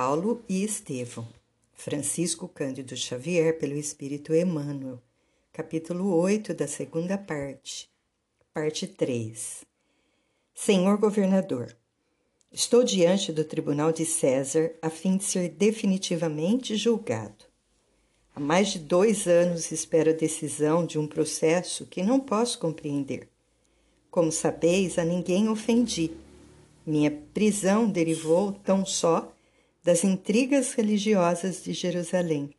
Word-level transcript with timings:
Paulo 0.00 0.44
e 0.48 0.62
Estevão. 0.62 1.26
Francisco 1.72 2.46
Cândido 2.46 2.96
Xavier, 2.96 3.58
pelo 3.58 3.74
Espírito 3.74 4.32
Emmanuel. 4.32 5.02
Capítulo 5.52 6.14
8 6.14 6.54
da 6.54 6.68
segunda 6.68 7.18
parte. 7.18 7.90
Parte 8.54 8.86
3. 8.86 9.64
Senhor 10.54 10.98
Governador, 10.98 11.76
estou 12.52 12.84
diante 12.84 13.32
do 13.32 13.42
Tribunal 13.42 13.90
de 13.90 14.06
César 14.06 14.72
a 14.80 14.88
fim 14.88 15.16
de 15.16 15.24
ser 15.24 15.48
definitivamente 15.48 16.76
julgado. 16.76 17.46
Há 18.36 18.38
mais 18.38 18.68
de 18.68 18.78
dois 18.78 19.26
anos 19.26 19.72
espero 19.72 20.10
a 20.10 20.14
decisão 20.14 20.86
de 20.86 20.96
um 20.96 21.08
processo 21.08 21.84
que 21.86 22.04
não 22.04 22.20
posso 22.20 22.60
compreender. 22.60 23.28
Como 24.12 24.30
sabeis, 24.30 24.96
a 24.96 25.04
ninguém 25.04 25.48
ofendi 25.48 26.12
minha 26.88 27.10
prisão 27.34 27.86
derivou 27.86 28.50
tão 28.64 28.86
só 28.86 29.30
das 29.88 30.04
intrigas 30.04 30.74
religiosas 30.74 31.64
de 31.64 31.72
Jerusalém. 31.72 32.50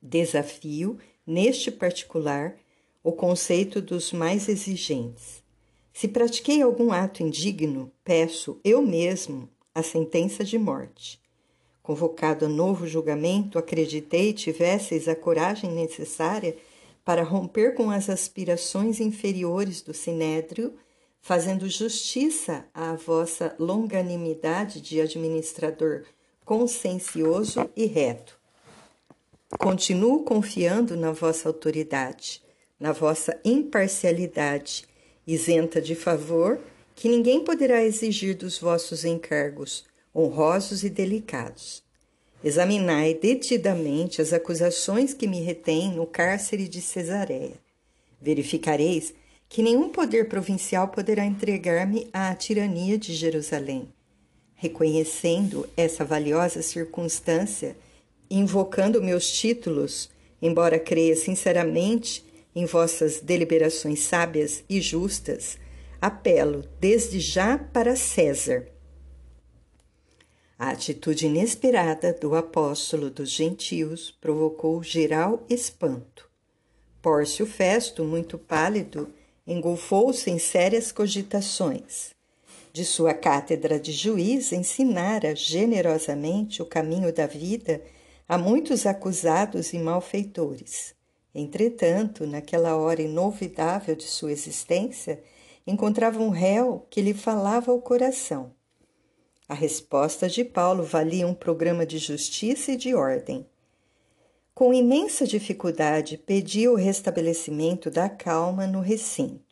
Desafio, 0.00 0.96
neste 1.26 1.72
particular, 1.72 2.54
o 3.02 3.10
conceito 3.10 3.82
dos 3.82 4.12
mais 4.12 4.48
exigentes. 4.48 5.42
Se 5.92 6.06
pratiquei 6.06 6.62
algum 6.62 6.92
ato 6.92 7.20
indigno, 7.20 7.90
peço 8.04 8.60
eu 8.62 8.80
mesmo 8.80 9.48
a 9.74 9.82
sentença 9.82 10.44
de 10.44 10.56
morte. 10.56 11.20
Convocado 11.82 12.46
a 12.46 12.48
novo 12.48 12.86
julgamento, 12.86 13.58
acreditei 13.58 14.32
tivesseis 14.32 15.08
a 15.08 15.16
coragem 15.16 15.72
necessária 15.72 16.56
para 17.04 17.24
romper 17.24 17.74
com 17.74 17.90
as 17.90 18.08
aspirações 18.08 19.00
inferiores 19.00 19.82
do 19.82 19.92
sinédrio 19.92 20.74
fazendo 21.20 21.68
justiça 21.68 22.68
à 22.72 22.94
vossa 22.94 23.56
longanimidade 23.58 24.80
de 24.80 25.00
administrador 25.00 26.04
consciencioso 26.46 27.68
e 27.76 27.86
reto. 27.86 28.38
Continuo 29.58 30.22
confiando 30.22 30.96
na 30.96 31.10
vossa 31.10 31.48
autoridade, 31.48 32.40
na 32.78 32.92
vossa 32.92 33.36
imparcialidade, 33.44 34.86
isenta 35.26 35.80
de 35.82 35.96
favor, 35.96 36.60
que 36.94 37.08
ninguém 37.08 37.42
poderá 37.42 37.82
exigir 37.82 38.36
dos 38.36 38.60
vossos 38.60 39.04
encargos, 39.04 39.84
honrosos 40.14 40.84
e 40.84 40.88
delicados. 40.88 41.82
Examinai 42.44 43.12
detidamente 43.14 44.22
as 44.22 44.32
acusações 44.32 45.12
que 45.12 45.26
me 45.26 45.40
retêm 45.40 45.90
no 45.90 46.06
cárcere 46.06 46.68
de 46.68 46.80
Cesareia. 46.80 47.54
Verificareis 48.22 49.12
que 49.48 49.64
nenhum 49.64 49.88
poder 49.88 50.28
provincial 50.28 50.88
poderá 50.88 51.24
entregar-me 51.24 52.08
à 52.12 52.32
tirania 52.36 52.96
de 52.96 53.14
Jerusalém. 53.14 53.88
Reconhecendo 54.56 55.68
essa 55.76 56.04
valiosa 56.04 56.62
circunstância, 56.62 57.76
invocando 58.30 59.02
meus 59.02 59.30
títulos, 59.30 60.10
embora 60.42 60.78
creia 60.78 61.14
sinceramente 61.14 62.24
em 62.54 62.64
vossas 62.64 63.20
deliberações 63.20 64.00
sábias 64.00 64.64
e 64.68 64.80
justas, 64.80 65.58
apelo 66.00 66.64
desde 66.80 67.20
já 67.20 67.58
para 67.58 67.94
César. 67.94 68.66
A 70.58 70.70
atitude 70.70 71.26
inesperada 71.26 72.14
do 72.14 72.34
apóstolo 72.34 73.10
dos 73.10 73.30
gentios 73.30 74.10
provocou 74.10 74.82
geral 74.82 75.44
espanto. 75.50 76.30
Pórcio 77.02 77.44
Festo, 77.44 78.02
muito 78.02 78.38
pálido, 78.38 79.12
engolfou-se 79.46 80.30
em 80.30 80.38
sérias 80.38 80.90
cogitações. 80.90 82.15
De 82.76 82.84
sua 82.84 83.14
cátedra 83.14 83.80
de 83.80 83.90
juiz, 83.90 84.52
ensinara 84.52 85.34
generosamente 85.34 86.60
o 86.60 86.66
caminho 86.66 87.10
da 87.10 87.26
vida 87.26 87.80
a 88.28 88.36
muitos 88.36 88.84
acusados 88.84 89.72
e 89.72 89.78
malfeitores. 89.78 90.94
Entretanto, 91.34 92.26
naquela 92.26 92.76
hora 92.76 93.00
inovidável 93.00 93.96
de 93.96 94.04
sua 94.04 94.30
existência, 94.30 95.22
encontrava 95.66 96.22
um 96.22 96.28
réu 96.28 96.86
que 96.90 97.00
lhe 97.00 97.14
falava 97.14 97.72
ao 97.72 97.80
coração. 97.80 98.52
A 99.48 99.54
resposta 99.54 100.28
de 100.28 100.44
Paulo 100.44 100.84
valia 100.84 101.26
um 101.26 101.32
programa 101.32 101.86
de 101.86 101.96
justiça 101.96 102.72
e 102.72 102.76
de 102.76 102.94
ordem. 102.94 103.46
Com 104.54 104.74
imensa 104.74 105.26
dificuldade, 105.26 106.18
pediu 106.18 106.74
o 106.74 106.76
restabelecimento 106.76 107.90
da 107.90 108.10
calma 108.10 108.66
no 108.66 108.80
recinto. 108.80 109.45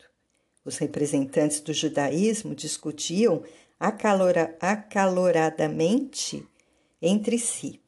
Os 0.65 0.77
representantes 0.77 1.61
do 1.61 1.71
judaísmo 1.71 2.55
discutiam 2.55 3.43
acalora, 3.79 4.57
acaloradamente 4.59 6.43
entre 6.99 7.37
si. 7.37 7.79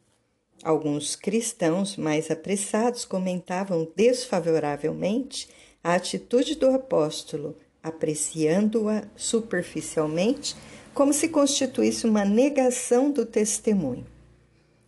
Alguns 0.63 1.15
cristãos 1.15 1.97
mais 1.97 2.29
apressados 2.29 3.03
comentavam 3.03 3.91
desfavoravelmente 3.95 5.49
a 5.83 5.95
atitude 5.95 6.55
do 6.55 6.69
apóstolo, 6.69 7.55
apreciando-a 7.81 9.03
superficialmente 9.15 10.55
como 10.93 11.13
se 11.13 11.29
constituísse 11.29 12.05
uma 12.05 12.25
negação 12.25 13.11
do 13.11 13.25
testemunho. 13.25 14.05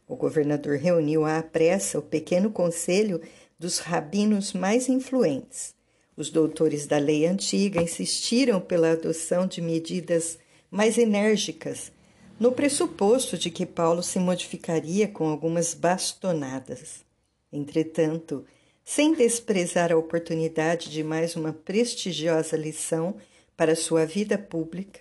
O 0.08 0.16
governador 0.16 0.78
reuniu 0.78 1.24
à 1.26 1.42
pressa 1.42 2.00
o 2.00 2.02
pequeno 2.02 2.52
conselho 2.52 3.22
dos 3.58 3.80
rabinos 3.80 4.54
mais 4.54 4.90
influentes. 4.90 5.79
Os 6.20 6.30
doutores 6.30 6.86
da 6.86 6.98
lei 6.98 7.26
antiga 7.26 7.82
insistiram 7.82 8.60
pela 8.60 8.92
adoção 8.92 9.48
de 9.48 9.62
medidas 9.62 10.38
mais 10.70 10.98
enérgicas, 10.98 11.94
no 12.38 12.52
pressuposto 12.52 13.38
de 13.38 13.50
que 13.50 13.66
Paulo 13.66 14.04
se 14.04 14.20
modificaria 14.20 15.08
com 15.08 15.30
algumas 15.30 15.74
bastonadas. 15.74 17.06
Entretanto, 17.54 18.44
sem 18.84 19.14
desprezar 19.14 19.94
a 19.94 19.98
oportunidade 19.98 20.92
de 20.92 21.06
mais 21.06 21.38
uma 21.38 21.54
prestigiosa 21.54 22.58
lição 22.58 23.16
para 23.56 23.74
sua 23.74 24.06
vida 24.06 24.38
pública, 24.38 25.00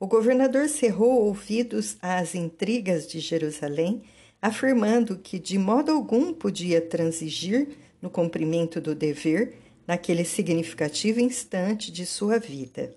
o 0.00 0.06
governador 0.06 0.70
cerrou 0.70 1.26
ouvidos 1.26 1.98
às 2.00 2.34
intrigas 2.34 3.06
de 3.06 3.20
Jerusalém 3.20 4.02
afirmando 4.40 5.18
que 5.18 5.38
de 5.38 5.58
modo 5.58 5.92
algum 5.92 6.32
podia 6.32 6.80
transigir 6.80 7.68
no 8.00 8.08
cumprimento 8.08 8.80
do 8.80 8.94
dever 8.94 9.63
naquele 9.86 10.24
significativo 10.24 11.20
instante 11.20 11.92
de 11.92 12.06
sua 12.06 12.38
vida. 12.38 12.94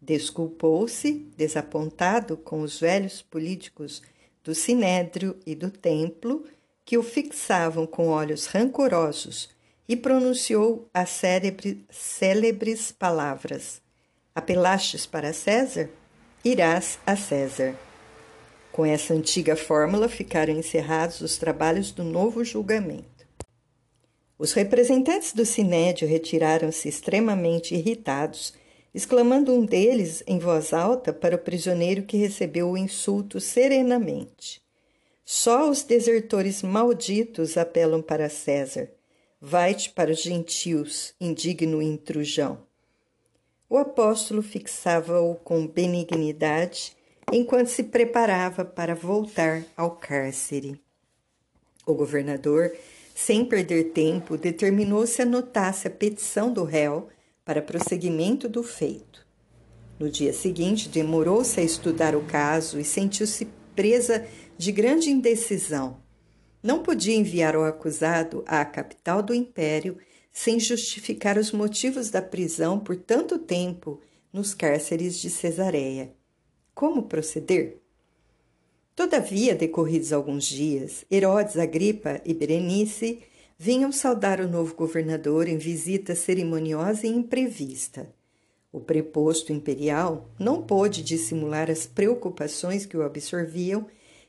Desculpou-se, 0.00 1.26
desapontado 1.36 2.36
com 2.36 2.60
os 2.60 2.78
velhos 2.78 3.22
políticos 3.22 4.02
do 4.42 4.54
Sinédrio 4.54 5.36
e 5.46 5.54
do 5.54 5.70
Templo, 5.70 6.44
que 6.84 6.98
o 6.98 7.02
fixavam 7.02 7.86
com 7.86 8.08
olhos 8.08 8.46
rancorosos, 8.46 9.48
e 9.88 9.96
pronunciou 9.96 10.88
as 10.92 11.10
célebre, 11.10 11.84
célebres 11.90 12.92
palavras: 12.92 13.80
Apelastes 14.34 15.06
para 15.06 15.32
César? 15.32 15.90
Irás 16.44 16.98
a 17.06 17.16
César. 17.16 17.74
Com 18.72 18.84
essa 18.84 19.14
antiga 19.14 19.54
fórmula 19.54 20.08
ficaram 20.08 20.52
encerrados 20.52 21.20
os 21.20 21.38
trabalhos 21.38 21.92
do 21.92 22.02
novo 22.02 22.44
julgamento. 22.44 23.13
Os 24.38 24.52
representantes 24.52 25.32
do 25.32 25.46
Sinédio 25.46 26.08
retiraram-se 26.08 26.88
extremamente 26.88 27.74
irritados, 27.74 28.52
exclamando 28.92 29.52
um 29.52 29.64
deles 29.64 30.22
em 30.26 30.38
voz 30.38 30.72
alta 30.72 31.12
para 31.12 31.36
o 31.36 31.38
prisioneiro 31.38 32.02
que 32.02 32.16
recebeu 32.16 32.70
o 32.70 32.76
insulto 32.76 33.40
serenamente. 33.40 34.62
Só 35.24 35.70
os 35.70 35.82
desertores 35.82 36.62
malditos 36.62 37.56
apelam 37.56 38.02
para 38.02 38.28
César. 38.28 38.90
Vai-te 39.40 39.90
para 39.90 40.10
os 40.10 40.20
gentios, 40.20 41.14
indigno 41.20 41.80
intrujão. 41.80 42.58
O 43.68 43.78
apóstolo 43.78 44.42
fixava-o 44.42 45.34
com 45.36 45.66
benignidade 45.66 46.94
enquanto 47.32 47.68
se 47.68 47.84
preparava 47.84 48.64
para 48.64 48.94
voltar 48.94 49.64
ao 49.76 49.92
cárcere. 49.92 50.80
O 51.86 51.94
governador, 51.94 52.72
sem 53.14 53.44
perder 53.44 53.92
tempo, 53.92 54.36
determinou 54.36 55.06
se 55.06 55.22
anotasse 55.22 55.86
a 55.86 55.90
petição 55.90 56.52
do 56.52 56.64
réu 56.64 57.08
para 57.44 57.62
prosseguimento 57.62 58.48
do 58.48 58.64
feito. 58.64 59.24
No 59.98 60.10
dia 60.10 60.32
seguinte, 60.32 60.88
demorou-se 60.88 61.60
a 61.60 61.62
estudar 61.62 62.16
o 62.16 62.24
caso 62.24 62.80
e 62.80 62.84
sentiu-se 62.84 63.46
presa 63.76 64.26
de 64.58 64.72
grande 64.72 65.10
indecisão. 65.10 66.02
Não 66.60 66.82
podia 66.82 67.14
enviar 67.14 67.54
o 67.54 67.62
acusado 67.62 68.42
à 68.46 68.64
capital 68.64 69.22
do 69.22 69.32
império 69.32 69.96
sem 70.32 70.58
justificar 70.58 71.38
os 71.38 71.52
motivos 71.52 72.10
da 72.10 72.20
prisão 72.20 72.80
por 72.80 72.96
tanto 72.96 73.38
tempo 73.38 74.00
nos 74.32 74.52
cárceres 74.52 75.20
de 75.20 75.30
Cesareia. 75.30 76.12
Como 76.74 77.04
proceder? 77.04 77.83
Todavia, 78.94 79.56
decorridos 79.56 80.12
alguns 80.12 80.44
dias, 80.44 81.04
Herodes, 81.10 81.56
Agripa 81.56 82.20
e 82.24 82.32
Berenice 82.32 83.22
vinham 83.58 83.90
saudar 83.90 84.40
o 84.40 84.48
novo 84.48 84.74
governador 84.74 85.48
em 85.48 85.58
visita 85.58 86.14
cerimoniosa 86.14 87.06
e 87.06 87.10
imprevista. 87.10 88.08
O 88.70 88.80
preposto 88.80 89.52
imperial 89.52 90.28
não 90.38 90.62
pôde 90.62 91.02
dissimular 91.02 91.70
as 91.70 91.86
preocupações 91.86 92.86
que 92.86 92.96
o 92.96 93.02
absorviam 93.02 93.86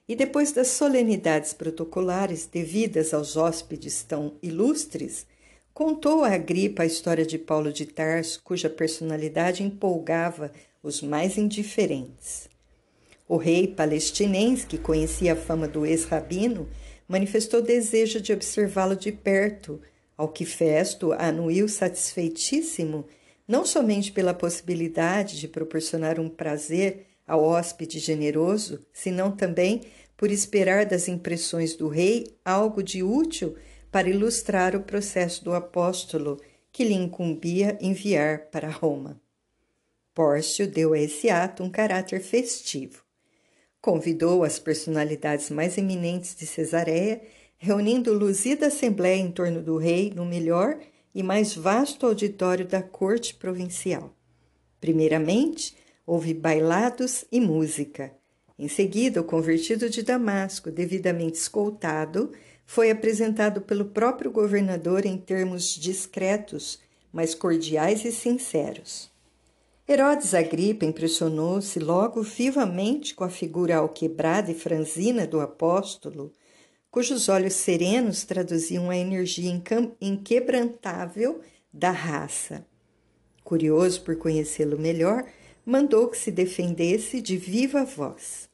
e 0.07 0.15
depois 0.15 0.51
das 0.51 0.69
solenidades 0.69 1.53
protocolares 1.53 2.47
devidas 2.47 3.13
aos 3.13 3.37
hóspedes 3.37 4.03
tão 4.03 4.33
ilustres, 4.41 5.27
contou 5.73 6.23
a 6.23 6.29
Agripa 6.29 6.83
a 6.83 6.85
história 6.87 7.25
de 7.25 7.37
Paulo 7.37 7.71
de 7.71 7.85
Tarso, 7.85 8.41
cuja 8.43 8.69
personalidade 8.69 9.63
empolgava 9.63 10.51
os 10.81 11.01
mais 11.01 11.37
indiferentes. 11.37 12.54
O 13.27 13.37
rei 13.37 13.67
palestinense, 13.67 14.67
que 14.67 14.77
conhecia 14.77 15.33
a 15.33 15.35
fama 15.35 15.67
do 15.67 15.85
ex-rabino, 15.85 16.69
manifestou 17.07 17.61
desejo 17.61 18.21
de 18.21 18.31
observá-lo 18.31 18.95
de 18.95 19.11
perto, 19.11 19.81
ao 20.17 20.29
que 20.29 20.45
Festo 20.45 21.11
anuiu 21.13 21.67
satisfeitíssimo, 21.67 23.05
não 23.47 23.65
somente 23.65 24.11
pela 24.11 24.33
possibilidade 24.33 25.39
de 25.39 25.47
proporcionar 25.47 26.19
um 26.19 26.29
prazer 26.29 27.07
ao 27.27 27.43
hóspede 27.43 27.99
generoso, 27.99 28.85
senão 28.93 29.31
também 29.31 29.81
por 30.15 30.31
esperar 30.31 30.85
das 30.85 31.07
impressões 31.07 31.75
do 31.75 31.87
rei 31.87 32.27
algo 32.43 32.81
de 32.81 33.03
útil 33.03 33.55
para 33.91 34.09
ilustrar 34.09 34.75
o 34.75 34.83
processo 34.83 35.43
do 35.43 35.53
apóstolo 35.53 36.39
que 36.71 36.83
lhe 36.83 36.93
incumbia 36.93 37.77
enviar 37.81 38.47
para 38.51 38.69
Roma. 38.69 39.19
Pórcio 40.13 40.67
deu 40.67 40.93
a 40.93 40.99
esse 40.99 41.29
ato 41.29 41.63
um 41.63 41.69
caráter 41.69 42.21
festivo. 42.21 43.04
Convidou 43.85 44.43
as 44.43 44.57
personalidades 44.57 45.51
mais 45.51 45.77
eminentes 45.77 46.35
de 46.35 46.47
Cesareia, 46.47 47.21
reunindo 47.55 48.11
luzida 48.15 48.65
assembléia 48.65 49.21
em 49.21 49.29
torno 49.29 49.61
do 49.61 49.77
rei 49.77 50.11
no 50.11 50.25
melhor 50.25 50.79
e 51.13 51.21
mais 51.21 51.53
vasto 51.53 52.07
auditório 52.07 52.65
da 52.65 52.81
corte 52.81 53.35
provincial. 53.35 54.11
Primeiramente, 54.81 55.75
houve 56.03 56.33
bailados 56.33 57.25
e 57.31 57.39
música. 57.39 58.11
Em 58.57 58.67
seguida, 58.67 59.21
o 59.21 59.23
convertido 59.23 59.87
de 59.87 60.01
Damasco, 60.01 60.71
devidamente 60.71 61.37
escoltado, 61.37 62.31
foi 62.65 62.89
apresentado 62.89 63.61
pelo 63.61 63.85
próprio 63.85 64.31
governador 64.31 65.05
em 65.05 65.15
termos 65.15 65.75
discretos, 65.75 66.79
mas 67.13 67.35
cordiais 67.35 68.03
e 68.03 68.11
sinceros. 68.11 69.13
Herodes 69.87 70.33
Agripa 70.33 70.83
impressionou-se 70.83 71.77
logo 71.79 72.23
vivamente 72.23 73.13
com 73.13 73.23
a 73.23 73.29
figura 73.29 73.77
alquebrada 73.77 74.49
e 74.49 74.55
franzina 74.55 75.27
do 75.27 75.39
apóstolo, 75.39 76.33
cujos 76.89 77.29
olhos 77.29 77.53
serenos 77.53 78.23
traduziam 78.23 78.89
a 78.89 78.97
energia 78.97 79.61
inquebrantável 80.01 81.39
da 81.71 81.91
raça. 81.91 82.65
Curioso 83.43 84.01
por 84.01 84.15
conhecê-lo 84.15 84.79
melhor, 84.79 85.23
mandou 85.63 86.07
que 86.07 86.17
se 86.17 86.31
defendesse 86.31 87.21
de 87.21 87.37
viva 87.37 87.85
voz. 87.85 88.49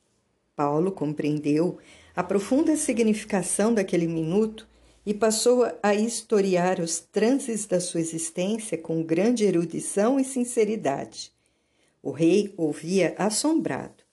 Paulo 0.54 0.92
compreendeu 0.92 1.78
a 2.13 2.22
profunda 2.22 2.75
significação 2.75 3.74
daquele 3.74 4.06
minuto 4.06 4.68
e 5.06 5.13
passou 5.13 5.65
a 5.81 5.95
historiar 5.95 6.80
os 6.80 7.00
transes 7.00 7.65
da 7.65 7.80
sua 7.80 8.00
existência 8.00 8.77
com 8.77 9.01
grande 9.01 9.45
erudição 9.45 10.19
e 10.19 10.24
sinceridade. 10.24 11.31
O 12.03 12.12
rei 12.12 12.53
ouvia 12.56 13.15
assombrado. 13.18 14.03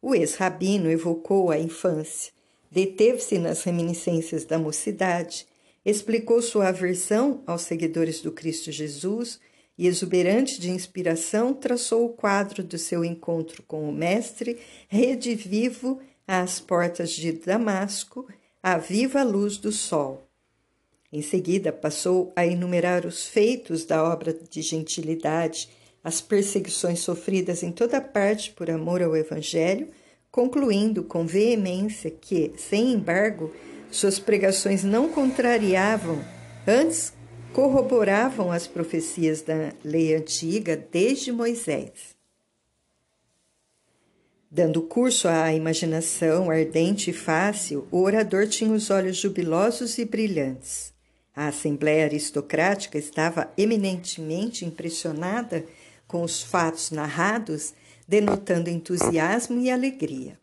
O 0.00 0.14
ex-rabino 0.14 0.90
evocou 0.90 1.50
a 1.50 1.58
infância, 1.58 2.32
deteve-se 2.70 3.38
nas 3.38 3.62
reminiscências 3.62 4.44
da 4.44 4.58
mocidade, 4.58 5.46
explicou 5.84 6.42
sua 6.42 6.68
aversão 6.68 7.42
aos 7.46 7.62
seguidores 7.62 8.20
do 8.20 8.30
Cristo 8.30 8.70
Jesus 8.70 9.40
e, 9.78 9.86
exuberante 9.86 10.60
de 10.60 10.70
inspiração, 10.70 11.54
traçou 11.54 12.06
o 12.06 12.10
quadro 12.10 12.62
do 12.62 12.78
seu 12.78 13.04
encontro 13.04 13.62
com 13.62 13.88
o 13.88 13.92
Mestre, 13.92 14.58
redivivo 14.88 15.98
às 16.26 16.60
portas 16.60 17.10
de 17.10 17.32
Damasco, 17.32 18.26
à 18.62 18.78
viva 18.78 19.22
luz 19.22 19.56
do 19.56 19.72
sol 19.72 20.25
em 21.16 21.22
seguida, 21.22 21.72
passou 21.72 22.30
a 22.36 22.46
enumerar 22.46 23.06
os 23.06 23.26
feitos 23.26 23.86
da 23.86 24.04
obra 24.04 24.36
de 24.50 24.60
gentilidade, 24.60 25.70
as 26.04 26.20
perseguições 26.20 27.00
sofridas 27.00 27.62
em 27.62 27.72
toda 27.72 28.00
parte 28.02 28.50
por 28.52 28.70
amor 28.70 29.02
ao 29.02 29.16
Evangelho, 29.16 29.88
concluindo 30.30 31.02
com 31.02 31.26
veemência 31.26 32.10
que, 32.10 32.52
sem 32.58 32.92
embargo, 32.92 33.50
suas 33.90 34.18
pregações 34.18 34.84
não 34.84 35.08
contrariavam, 35.08 36.22
antes 36.66 37.14
corroboravam 37.54 38.52
as 38.52 38.66
profecias 38.66 39.40
da 39.40 39.72
lei 39.82 40.14
antiga 40.14 40.76
desde 40.76 41.32
Moisés. 41.32 42.14
Dando 44.50 44.82
curso 44.82 45.28
à 45.28 45.52
imaginação 45.54 46.50
ardente 46.50 47.10
e 47.10 47.14
fácil, 47.14 47.88
o 47.90 48.02
orador 48.02 48.46
tinha 48.46 48.72
os 48.72 48.90
olhos 48.90 49.16
jubilosos 49.16 49.96
e 49.96 50.04
brilhantes. 50.04 50.95
A 51.36 51.48
Assembleia 51.48 52.06
Aristocrática 52.06 52.96
estava 52.96 53.52
eminentemente 53.58 54.64
impressionada 54.64 55.66
com 56.08 56.22
os 56.22 56.42
fatos 56.42 56.90
narrados, 56.90 57.74
denotando 58.08 58.70
entusiasmo 58.70 59.60
e 59.60 59.70
alegria. 59.70 60.38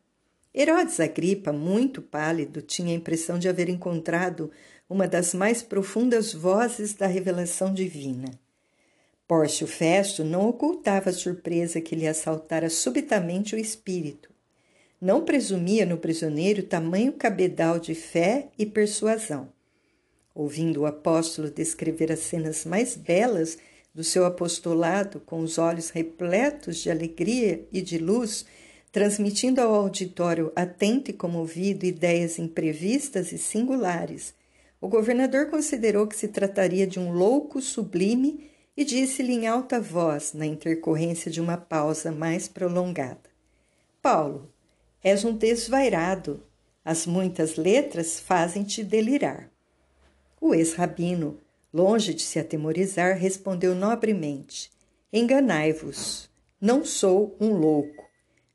Herodes 0.54 1.00
Agripa, 1.00 1.52
muito 1.52 2.00
pálido, 2.00 2.62
tinha 2.62 2.94
a 2.94 2.96
impressão 2.96 3.40
de 3.40 3.50
haver 3.50 3.70
encontrado 3.70 4.52
uma 4.88 5.08
das 5.08 5.34
mais 5.34 5.64
profundas 5.64 6.32
vozes 6.32 6.94
da 6.94 7.08
revelação 7.08 7.74
divina. 7.74 8.30
Pórcio 9.28 9.66
Festo 9.66 10.24
não 10.24 10.48
ocultava 10.48 11.10
a 11.10 11.14
surpresa 11.14 11.82
que 11.82 11.96
lhe 11.96 12.08
assaltara 12.08 12.70
subitamente 12.70 13.56
o 13.56 13.58
espírito. 13.58 14.30
Não 15.02 15.26
presumia 15.26 15.88
no 15.88 15.98
prisioneiro 15.98 16.62
tamanho 16.62 17.14
cabedal 17.14 17.80
de 17.80 17.96
fé 17.96 18.50
e 18.60 18.66
persuasão. 18.66 19.50
Ouvindo 20.34 20.82
o 20.82 20.86
apóstolo 20.86 21.50
descrever 21.50 22.12
as 22.12 22.20
cenas 22.20 22.66
mais 22.66 22.96
belas 22.96 23.58
do 23.94 24.04
seu 24.04 24.26
apostolado, 24.26 25.20
com 25.20 25.40
os 25.40 25.58
olhos 25.58 25.90
repletos 25.90 26.78
de 26.78 26.90
alegria 26.90 27.68
e 27.72 27.82
de 27.82 27.98
luz, 28.00 28.46
transmitindo 28.92 29.62
ao 29.62 29.74
auditório 29.74 30.52
atento 30.56 31.12
e 31.12 31.14
comovido 31.14 31.86
ideias 31.86 32.40
imprevistas 32.40 33.32
e 33.32 33.38
singulares, 33.38 34.34
o 34.82 34.88
governador 34.90 35.50
considerou 35.50 36.06
que 36.08 36.16
se 36.16 36.28
trataria 36.28 36.86
de 36.86 37.00
um 37.00 37.14
louco 37.14 37.62
sublime 37.62 38.52
e 38.76 38.84
disse-lhe 38.84 39.32
em 39.32 39.48
alta 39.48 39.80
voz, 39.80 40.34
na 40.34 40.46
intercorrência 40.46 41.32
de 41.32 41.40
uma 41.40 41.56
pausa 41.56 42.12
mais 42.12 42.48
prolongada: 42.48 43.30
Paulo, 44.02 44.52
és 45.04 45.24
um 45.24 45.34
desvairado. 45.34 46.44
As 46.84 47.06
muitas 47.06 47.56
letras 47.56 48.20
fazem-te 48.20 48.84
delirar. 48.84 49.53
O 50.46 50.54
ex-rabino, 50.54 51.40
longe 51.74 52.14
de 52.14 52.22
se 52.22 52.38
atemorizar, 52.38 53.18
respondeu 53.18 53.74
nobremente: 53.74 54.70
Enganai-vos, 55.14 56.30
não 56.60 56.84
sou 56.84 57.38
um 57.40 57.54
louco. 57.54 58.04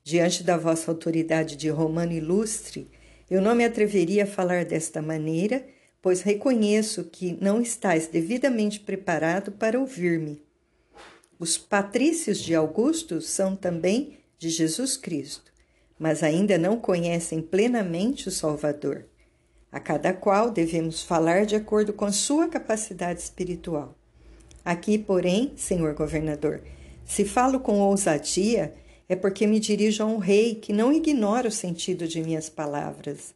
Diante 0.04 0.42
da 0.44 0.58
vossa 0.58 0.90
autoridade 0.90 1.56
de 1.56 1.70
romano 1.70 2.12
ilustre, 2.12 2.90
eu 3.30 3.40
não 3.40 3.54
me 3.54 3.64
atreveria 3.64 4.24
a 4.24 4.26
falar 4.26 4.66
desta 4.66 5.00
maneira, 5.00 5.66
pois 6.02 6.20
reconheço 6.20 7.04
que 7.04 7.38
não 7.40 7.58
estáis 7.58 8.06
devidamente 8.06 8.80
preparado 8.80 9.50
para 9.50 9.80
ouvir-me. 9.80 10.42
Os 11.38 11.56
patrícios 11.56 12.36
de 12.36 12.54
Augusto 12.54 13.22
são 13.22 13.56
também 13.56 14.18
de 14.38 14.50
Jesus 14.50 14.98
Cristo, 14.98 15.50
mas 15.98 16.22
ainda 16.22 16.58
não 16.58 16.78
conhecem 16.78 17.40
plenamente 17.40 18.28
o 18.28 18.30
Salvador. 18.30 19.06
A 19.70 19.78
cada 19.78 20.12
qual 20.12 20.50
devemos 20.50 21.02
falar 21.02 21.44
de 21.44 21.54
acordo 21.54 21.92
com 21.92 22.04
a 22.04 22.12
sua 22.12 22.48
capacidade 22.48 23.20
espiritual. 23.20 23.94
Aqui, 24.64 24.98
porém, 24.98 25.52
senhor 25.56 25.94
governador, 25.94 26.62
se 27.04 27.24
falo 27.24 27.60
com 27.60 27.80
ousadia, 27.80 28.74
é 29.08 29.16
porque 29.16 29.46
me 29.46 29.58
dirijo 29.58 30.02
a 30.02 30.06
um 30.06 30.18
rei 30.18 30.54
que 30.54 30.72
não 30.72 30.92
ignora 30.92 31.48
o 31.48 31.50
sentido 31.52 32.06
de 32.06 32.22
minhas 32.22 32.48
palavras. 32.48 33.34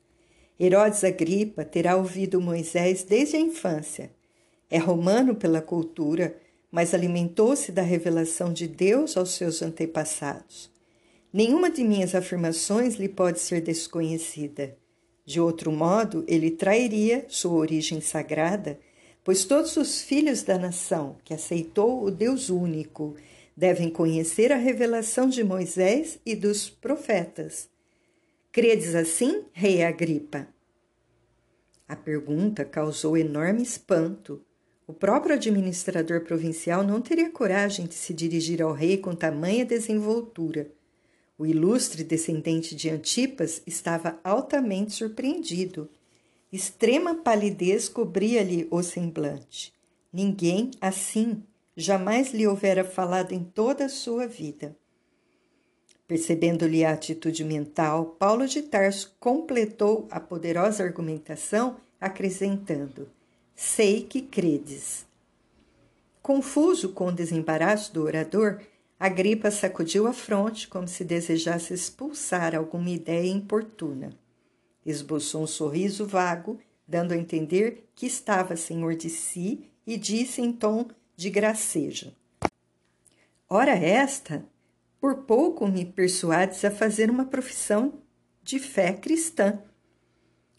Herodes 0.61 1.03
Agripa 1.03 1.65
terá 1.65 1.97
ouvido 1.97 2.41
Moisés 2.41 3.03
desde 3.03 3.37
a 3.37 3.41
infância. 3.41 4.11
É 4.71 4.79
romano 4.79 5.35
pela 5.35 5.62
cultura, 5.62 6.37
mas 6.71 6.95
alimentou-se 6.95 7.73
da 7.73 7.83
revelação 7.83 8.53
de 8.53 8.69
Deus 8.69 9.17
aos 9.17 9.31
seus 9.31 9.62
antepassados. 9.62 10.71
Nenhuma 11.33 11.71
de 11.71 11.83
minhas 11.83 12.15
afirmações 12.15 12.97
lhe 12.97 13.09
pode 13.09 13.41
ser 13.41 13.62
desconhecida. 13.62 14.77
De 15.33 15.41
outro 15.41 15.73
modo, 15.73 16.27
ele 16.29 16.51
trairia 16.51 17.25
sua 17.27 17.55
origem 17.55 18.03
sagrada, 18.03 18.79
pois 19.25 19.47
todos 19.47 19.79
os 19.79 20.03
filhos 20.03 20.43
da 20.43 20.59
nação 20.59 21.17
que 21.25 21.33
aceitou 21.33 22.05
o 22.05 22.11
Deus 22.11 22.51
único 22.51 23.17
devem 23.57 23.89
conhecer 23.89 24.53
a 24.53 24.57
revelação 24.57 25.31
de 25.31 25.43
Moisés 25.43 26.19
e 26.27 26.37
dos 26.37 26.69
profetas. 26.69 27.71
Credes 28.53 28.95
assim, 28.95 29.47
rei 29.55 29.83
Agripa? 29.83 30.47
A 31.89 31.97
pergunta 31.97 32.62
causou 32.62 33.17
enorme 33.17 33.62
espanto. 33.62 34.45
O 34.87 34.93
próprio 34.93 35.35
administrador 35.35 36.25
provincial 36.25 36.85
não 36.85 37.01
teria 37.01 37.31
coragem 37.31 37.87
de 37.87 37.95
se 37.95 38.12
dirigir 38.12 38.61
ao 38.61 38.75
rei 38.75 38.99
com 38.99 39.15
tamanha 39.15 39.65
desenvoltura. 39.65 40.71
O 41.43 41.47
ilustre 41.47 42.05
descendente 42.05 42.73
de 42.73 42.89
Antipas 42.89 43.63
estava 43.67 44.17
altamente 44.23 44.93
surpreendido. 44.93 45.91
Extrema 46.53 47.17
palidez 47.17 47.89
cobria-lhe 47.89 48.69
o 48.71 48.81
semblante. 48.81 49.75
Ninguém 50.13 50.71
assim 50.81 51.43
jamais 51.77 52.33
lhe 52.33 52.47
houvera 52.47 52.85
falado 52.85 53.33
em 53.33 53.43
toda 53.43 53.87
a 53.87 53.89
sua 53.89 54.25
vida. 54.25 54.77
Percebendo-lhe 56.07 56.85
a 56.85 56.93
atitude 56.93 57.43
mental, 57.43 58.15
Paulo 58.21 58.47
de 58.47 58.63
Tarso 58.63 59.13
completou 59.19 60.07
a 60.13 60.21
poderosa 60.21 60.85
argumentação, 60.85 61.77
acrescentando: 62.01 63.09
Sei 63.57 64.05
que 64.05 64.23
credes. 64.23 65.05
Confuso 66.23 66.91
com 66.91 67.09
o 67.09 67.13
desembaraço 67.13 67.93
do 67.93 68.05
orador, 68.05 68.61
Agripa 69.03 69.51
sacudiu 69.51 70.07
a 70.07 70.13
fronte 70.13 70.69
como 70.69 70.87
se 70.87 71.03
desejasse 71.03 71.75
expulsar 71.75 72.55
alguma 72.55 72.89
ideia 72.89 73.29
importuna. 73.29 74.11
Esboçou 74.87 75.43
um 75.43 75.47
sorriso 75.49 76.07
vago, 76.07 76.61
dando 76.87 77.11
a 77.11 77.17
entender 77.17 77.91
que 77.97 78.07
estava 78.07 78.55
senhor 78.55 78.95
de 78.95 79.11
si, 79.11 79.69
e 79.85 79.97
disse 79.97 80.41
em 80.41 80.53
tom 80.53 80.87
de 81.17 81.31
gracejo: 81.31 82.13
Ora, 83.51 83.73
esta, 83.73 84.47
por 85.01 85.25
pouco 85.25 85.67
me 85.67 85.85
persuades 85.85 86.65
a 86.65 86.71
fazer 86.71 87.11
uma 87.11 87.25
profissão 87.25 87.95
de 88.41 88.61
fé 88.61 88.93
cristã. 88.93 89.59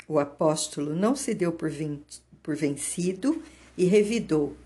O 0.06 0.20
apóstolo 0.20 0.94
não 0.94 1.16
se 1.16 1.34
deu 1.34 1.54
por, 1.54 1.72
por 2.44 2.58
vencido 2.58 3.42
e 3.78 3.86
revidou: 3.86 4.58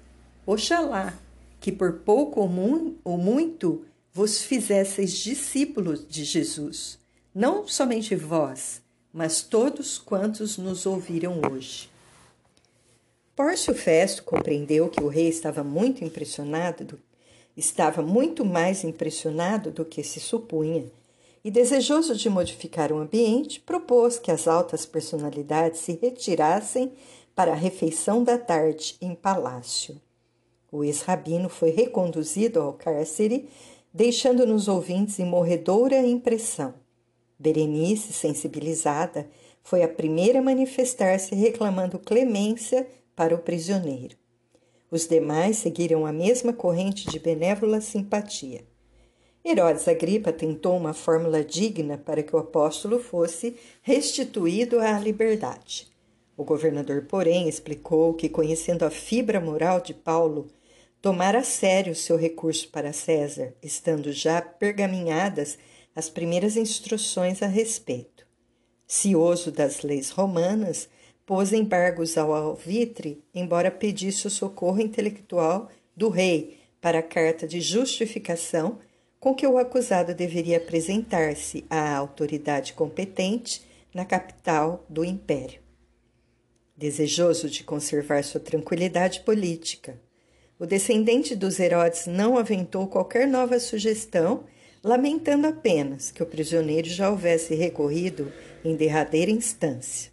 Oxalá 0.47 1.13
que 1.59 1.71
por 1.71 1.99
pouco 1.99 2.41
ou, 2.41 2.47
mu 2.47 2.95
ou 3.03 3.17
muito 3.17 3.85
vos 4.13 4.41
fizesseis 4.41 5.11
discípulos 5.13 6.05
de 6.07 6.23
Jesus, 6.23 6.97
não 7.33 7.67
somente 7.67 8.15
vós, 8.15 8.81
mas 9.13 9.41
todos 9.41 9.97
quantos 9.97 10.57
nos 10.57 10.85
ouviram 10.85 11.39
hoje. 11.51 11.89
Pórcio 13.35 13.75
Festo 13.75 14.23
compreendeu 14.23 14.89
que 14.89 15.03
o 15.03 15.07
rei 15.07 15.27
estava 15.27 15.63
muito 15.63 16.03
impressionado, 16.03 16.83
do, 16.83 16.99
estava 17.55 18.01
muito 18.01 18.43
mais 18.43 18.83
impressionado 18.83 19.69
do 19.69 19.85
que 19.85 20.03
se 20.03 20.19
supunha, 20.19 20.85
e 21.43 21.51
desejoso 21.51 22.15
de 22.15 22.29
modificar 22.29 22.91
o 22.91 22.97
ambiente, 22.97 23.59
propôs 23.59 24.17
que 24.17 24.31
as 24.31 24.47
altas 24.47 24.85
personalidades 24.85 25.81
se 25.81 25.93
retirassem 26.01 26.91
para 27.35 27.51
a 27.51 27.55
refeição 27.55 28.23
da 28.23 28.37
tarde 28.37 28.97
em 28.99 29.13
palácio. 29.13 30.01
O 30.71 30.83
ex-rabino 30.83 31.47
foi 31.49 31.69
reconduzido 31.69 32.59
ao 32.59 32.73
cárcere, 32.73 33.47
deixando 33.93 34.45
nos 34.45 34.67
ouvintes 34.67 35.17
imorredoura 35.17 36.05
impressão. 36.05 36.73
Berenice, 37.39 38.11
sensibilizada, 38.13 39.29
foi 39.63 39.83
a 39.83 39.87
primeira 39.87 40.39
a 40.39 40.41
manifestar-se 40.41 41.35
reclamando 41.35 41.99
clemência 41.99 42.87
para 43.15 43.35
o 43.35 43.39
prisioneiro. 43.39 44.15
Os 44.89 45.07
demais 45.07 45.57
seguiram 45.57 46.05
a 46.05 46.13
mesma 46.13 46.53
corrente 46.53 47.09
de 47.09 47.19
benévola 47.19 47.81
simpatia. 47.81 48.65
Herodes 49.43 49.87
Agripa 49.87 50.31
tentou 50.31 50.75
uma 50.75 50.93
fórmula 50.93 51.43
digna 51.43 51.97
para 51.97 52.23
que 52.23 52.35
o 52.35 52.39
apóstolo 52.39 52.99
fosse 52.99 53.55
restituído 53.81 54.79
à 54.79 54.99
liberdade. 54.99 55.87
O 56.37 56.43
governador, 56.43 57.07
porém, 57.09 57.49
explicou 57.49 58.13
que, 58.13 58.29
conhecendo 58.29 58.85
a 58.85 58.91
fibra 58.91 59.41
moral 59.41 59.81
de 59.81 59.91
Paulo, 59.91 60.47
tomara 61.01 61.39
a 61.39 61.43
sério 61.43 61.95
seu 61.95 62.15
recurso 62.15 62.69
para 62.69 62.93
César, 62.93 63.55
estando 63.61 64.11
já 64.11 64.39
pergaminhadas 64.39 65.57
as 65.95 66.09
primeiras 66.11 66.55
instruções 66.55 67.41
a 67.41 67.47
respeito. 67.47 68.27
Cioso 68.85 69.51
das 69.51 69.81
leis 69.81 70.11
romanas, 70.11 70.87
pôs 71.25 71.51
embargos 71.51 72.17
ao 72.17 72.31
alvitre, 72.31 73.23
embora 73.33 73.71
pedisse 73.71 74.27
o 74.27 74.29
socorro 74.29 74.79
intelectual 74.79 75.69
do 75.95 76.07
rei 76.07 76.59
para 76.79 76.99
a 76.99 77.03
carta 77.03 77.47
de 77.47 77.59
justificação 77.59 78.77
com 79.19 79.33
que 79.33 79.47
o 79.47 79.57
acusado 79.57 80.13
deveria 80.13 80.57
apresentar-se 80.57 81.65
à 81.67 81.95
autoridade 81.97 82.73
competente 82.73 83.65
na 83.91 84.05
capital 84.05 84.85
do 84.87 85.03
império. 85.03 85.66
Desejoso 86.77 87.49
de 87.49 87.63
conservar 87.63 88.23
sua 88.23 88.39
tranquilidade 88.39 89.21
política, 89.21 89.99
o 90.59 90.65
descendente 90.65 91.35
dos 91.35 91.59
Herodes 91.59 92.05
não 92.05 92.37
aventou 92.37 92.85
qualquer 92.85 93.27
nova 93.27 93.59
sugestão, 93.59 94.43
lamentando 94.83 95.47
apenas 95.47 96.11
que 96.11 96.21
o 96.21 96.25
prisioneiro 96.25 96.87
já 96.87 97.09
houvesse 97.09 97.55
recorrido 97.55 98.31
em 98.63 98.75
derradeira 98.75 99.31
instância. 99.31 100.11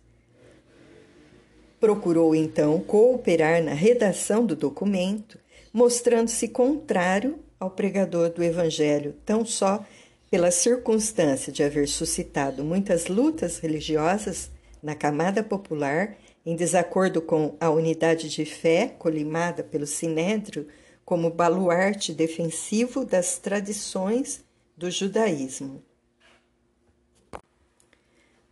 Procurou 1.79 2.35
então 2.35 2.81
cooperar 2.81 3.63
na 3.63 3.75
redação 3.75 4.47
do 4.47 4.57
documento, 4.57 5.39
mostrando-se 5.71 6.49
contrário 6.49 7.41
ao 7.61 7.71
pregador 7.71 8.31
do 8.31 8.43
Evangelho, 8.43 9.15
tão 9.27 9.45
só 9.45 9.85
pela 10.31 10.51
circunstância 10.51 11.53
de 11.53 11.63
haver 11.63 11.89
suscitado 11.89 12.65
muitas 12.65 13.07
lutas 13.07 13.59
religiosas 13.59 14.51
na 14.83 14.95
camada 14.95 15.43
popular 15.43 16.17
em 16.45 16.55
desacordo 16.55 17.23
com 17.23 17.57
a 17.59 17.71
unidade 17.71 18.29
de 18.29 18.45
fé 18.45 18.95
colimada 18.99 19.63
pelo 19.63 19.87
Sinédrio 19.87 20.67
como 21.05 21.31
baluarte 21.31 22.13
defensivo 22.13 23.05
das 23.05 23.39
tradições 23.39 24.45
do 24.77 24.91
judaísmo. 24.91 25.83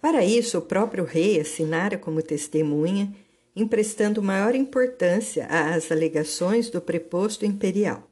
Para 0.01 0.25
isso, 0.25 0.59
o 0.59 0.63
próprio 0.63 1.05
rei 1.05 1.41
assinara 1.41 1.97
como 1.97 2.23
testemunha, 2.23 3.15
emprestando 3.55 4.23
maior 4.23 4.55
importância 4.55 5.47
às 5.47 5.93
alegações 5.93 6.71
do 6.71 6.81
preposto 6.81 7.47
imperial. 7.47 8.09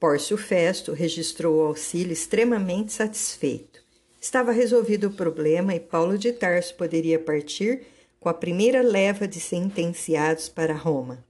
Pórcio 0.00 0.36
Festo 0.36 0.92
registrou 0.92 1.56
o 1.56 1.66
auxílio 1.66 2.12
extremamente 2.12 2.92
satisfeito. 2.92 3.80
Estava 4.20 4.50
resolvido 4.50 5.06
o 5.06 5.12
problema 5.12 5.74
e 5.74 5.80
Paulo 5.80 6.18
de 6.18 6.32
Tarso 6.32 6.74
poderia 6.74 7.18
partir 7.18 7.82
com 8.26 8.30
a 8.30 8.34
primeira 8.34 8.82
leva 8.82 9.28
de 9.28 9.38
sentenciados 9.38 10.48
para 10.48 10.74
Roma. 10.74 11.24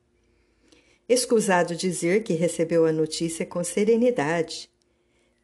Escusado 1.06 1.76
dizer 1.76 2.22
que 2.22 2.32
recebeu 2.32 2.86
a 2.86 2.90
notícia 2.90 3.44
com 3.44 3.62
serenidade. 3.62 4.70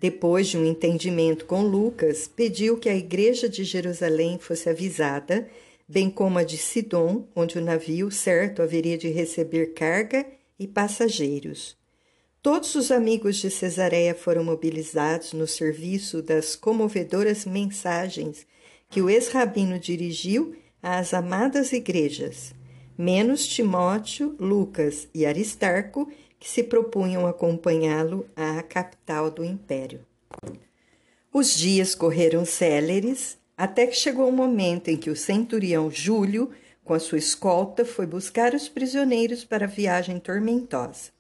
Depois 0.00 0.49
de 0.49 0.56
um 0.56 0.64
entendimento 0.64 1.44
com 1.44 1.61
Lucas, 1.61 2.26
pediu 2.26 2.78
que 2.78 2.88
a 2.88 2.97
igreja 2.97 3.50
de 3.50 3.64
Jerusalém 3.64 4.38
fosse 4.38 4.71
avisada, 4.71 5.47
bem 5.87 6.09
como 6.09 6.38
a 6.38 6.42
de 6.42 6.56
Sidom, 6.56 7.26
onde 7.37 7.59
o 7.59 7.61
navio 7.61 8.11
certo 8.11 8.62
haveria 8.62 8.97
de 8.97 9.11
receber 9.11 9.75
carga 9.75 10.25
e 10.59 10.66
passageiros. 10.66 11.76
Todos 12.40 12.75
os 12.75 12.90
amigos 12.90 13.37
de 13.37 13.50
Cesareia 13.50 14.14
foram 14.14 14.42
mobilizados 14.42 15.35
no 15.35 15.47
serviço 15.47 16.23
das 16.23 16.56
comovedoras 16.56 17.44
mensagens 17.44 18.47
que 18.88 19.02
o 19.02 19.11
ex-rabino 19.11 19.78
dirigiu 19.78 20.56
às 20.83 21.15
amadas 21.15 21.73
igrejas, 21.73 22.53
menos 22.99 23.47
Timóteo, 23.47 24.35
Lucas 24.41 25.09
e 25.15 25.25
Aristarco, 25.25 26.11
que 26.39 26.49
se 26.49 26.65
propunham 26.65 27.27
acompanhá-lo 27.27 28.27
à 28.35 28.61
capital 28.65 29.31
do 29.31 29.45
império. 29.45 30.01
Os 31.33 31.55
dias 31.55 31.95
correram 31.95 32.45
céleres, 32.45 33.39
até 33.57 33.87
que 33.87 33.95
chegou 33.95 34.29
o 34.29 34.33
momento 34.33 34.89
em 34.89 34.97
que 34.97 35.09
o 35.09 35.17
centurião 35.17 35.89
Júlio, 35.89 36.51
com 36.85 36.93
a 36.95 36.99
sua 36.99 37.19
escolta, 37.19 37.85
foi 37.85 38.07
buscar 38.07 38.55
os 38.55 38.69
prisioneiros 38.69 39.45
para 39.45 39.67
a 39.67 39.69
viagem 39.69 40.19
tormentosa. 40.19 41.11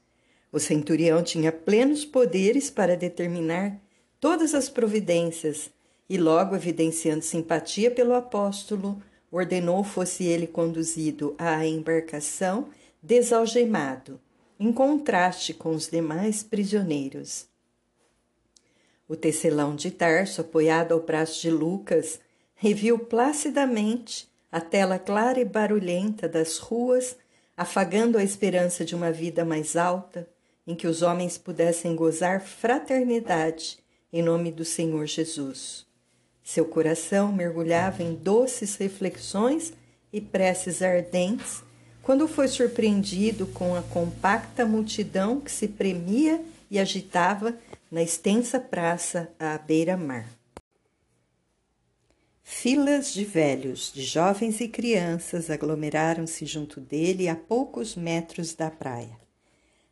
O 0.50 0.58
centurião 0.58 1.22
tinha 1.22 1.52
plenos 1.52 2.04
poderes 2.04 2.68
para 2.68 2.96
determinar 2.96 3.80
todas 4.20 4.54
as 4.54 4.68
providências 4.68 5.70
e, 6.08 6.18
logo 6.18 6.56
evidenciando 6.56 7.22
simpatia 7.22 7.90
pelo 7.90 8.12
apóstolo, 8.12 9.00
ordenou 9.32 9.82
fosse 9.82 10.24
ele 10.24 10.46
conduzido 10.46 11.34
à 11.38 11.66
embarcação 11.66 12.68
desalgemado, 13.02 14.20
em 14.60 14.70
contraste 14.70 15.54
com 15.54 15.70
os 15.70 15.88
demais 15.88 16.42
prisioneiros. 16.42 17.46
O 19.08 19.16
tecelão 19.16 19.74
de 19.74 19.90
Tarso, 19.90 20.42
apoiado 20.42 20.92
ao 20.92 21.00
braço 21.00 21.40
de 21.40 21.50
Lucas, 21.50 22.20
reviu 22.54 22.98
placidamente 22.98 24.30
a 24.50 24.60
tela 24.60 24.98
clara 24.98 25.40
e 25.40 25.44
barulhenta 25.44 26.28
das 26.28 26.58
ruas, 26.58 27.16
afagando 27.56 28.18
a 28.18 28.22
esperança 28.22 28.84
de 28.84 28.94
uma 28.94 29.10
vida 29.10 29.44
mais 29.44 29.76
alta, 29.76 30.28
em 30.66 30.74
que 30.74 30.86
os 30.86 31.02
homens 31.02 31.36
pudessem 31.36 31.96
gozar 31.96 32.40
fraternidade 32.40 33.78
em 34.12 34.22
nome 34.22 34.52
do 34.52 34.64
Senhor 34.64 35.06
Jesus. 35.06 35.86
Seu 36.44 36.64
coração 36.64 37.32
mergulhava 37.32 38.02
em 38.02 38.14
doces 38.14 38.76
reflexões 38.76 39.72
e 40.12 40.20
preces 40.20 40.82
ardentes 40.82 41.62
quando 42.02 42.26
foi 42.26 42.48
surpreendido 42.48 43.46
com 43.46 43.76
a 43.76 43.82
compacta 43.82 44.66
multidão 44.66 45.40
que 45.40 45.50
se 45.50 45.68
premia 45.68 46.42
e 46.70 46.78
agitava 46.78 47.54
na 47.90 48.02
extensa 48.02 48.58
praça 48.58 49.30
à 49.38 49.56
beira-mar. 49.56 50.26
Filas 52.42 53.14
de 53.14 53.24
velhos, 53.24 53.92
de 53.92 54.02
jovens 54.02 54.60
e 54.60 54.68
crianças 54.68 55.48
aglomeraram-se 55.48 56.44
junto 56.44 56.80
dele 56.80 57.28
a 57.28 57.36
poucos 57.36 57.94
metros 57.94 58.54
da 58.54 58.70
praia. 58.70 59.16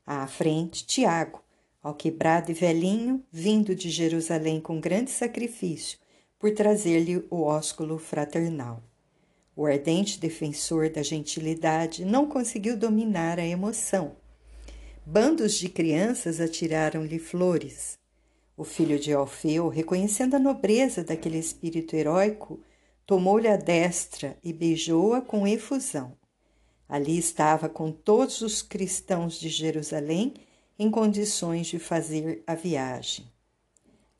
À 0.06 0.26
frente, 0.26 0.84
Tiago, 0.84 1.42
alquebrado 1.82 2.50
e 2.50 2.54
velhinho, 2.54 3.24
vindo 3.30 3.74
de 3.74 3.88
Jerusalém 3.88 4.60
com 4.60 4.80
grande 4.80 5.10
sacrifício, 5.10 5.98
por 6.40 6.50
trazer-lhe 6.52 7.22
o 7.30 7.42
ósculo 7.42 7.98
fraternal. 7.98 8.82
O 9.54 9.66
ardente 9.66 10.18
defensor 10.18 10.88
da 10.88 11.02
gentilidade 11.02 12.02
não 12.02 12.26
conseguiu 12.26 12.78
dominar 12.78 13.38
a 13.38 13.46
emoção. 13.46 14.16
Bandos 15.04 15.58
de 15.58 15.68
crianças 15.68 16.40
atiraram-lhe 16.40 17.18
flores. 17.18 17.98
O 18.56 18.64
filho 18.64 18.98
de 18.98 19.12
Alfeu, 19.12 19.68
reconhecendo 19.68 20.34
a 20.34 20.38
nobreza 20.38 21.04
daquele 21.04 21.38
espírito 21.38 21.94
heróico, 21.94 22.58
tomou-lhe 23.04 23.48
a 23.48 23.56
destra 23.56 24.38
e 24.42 24.50
beijou-a 24.50 25.20
com 25.20 25.46
efusão. 25.46 26.16
Ali 26.88 27.18
estava 27.18 27.68
com 27.68 27.92
todos 27.92 28.40
os 28.40 28.62
cristãos 28.62 29.38
de 29.38 29.50
Jerusalém 29.50 30.34
em 30.78 30.90
condições 30.90 31.66
de 31.66 31.78
fazer 31.78 32.42
a 32.46 32.54
viagem. 32.54 33.26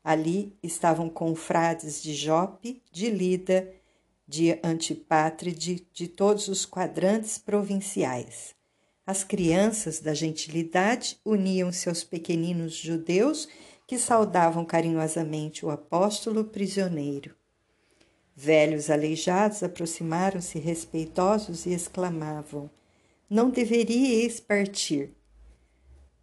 Ali 0.03 0.57
estavam 0.63 1.09
confrades 1.09 2.01
de 2.01 2.13
Jope, 2.13 2.81
de 2.91 3.09
Lida, 3.09 3.71
de 4.27 4.59
Antipátride, 4.63 5.85
de 5.93 6.07
todos 6.07 6.47
os 6.47 6.65
quadrantes 6.65 7.37
provinciais. 7.37 8.55
As 9.05 9.23
crianças 9.23 9.99
da 9.99 10.13
gentilidade 10.13 11.19
uniam-se 11.25 11.89
aos 11.89 12.03
pequeninos 12.03 12.73
judeus 12.73 13.47
que 13.85 13.97
saudavam 13.97 14.63
carinhosamente 14.63 15.65
o 15.65 15.69
apóstolo 15.69 16.45
prisioneiro. 16.45 17.35
Velhos 18.33 18.89
aleijados 18.89 19.61
aproximaram-se 19.63 20.57
respeitosos 20.57 21.65
e 21.65 21.73
exclamavam: 21.73 22.69
Não 23.29 23.49
deveríeis 23.49 24.39
partir. 24.39 25.13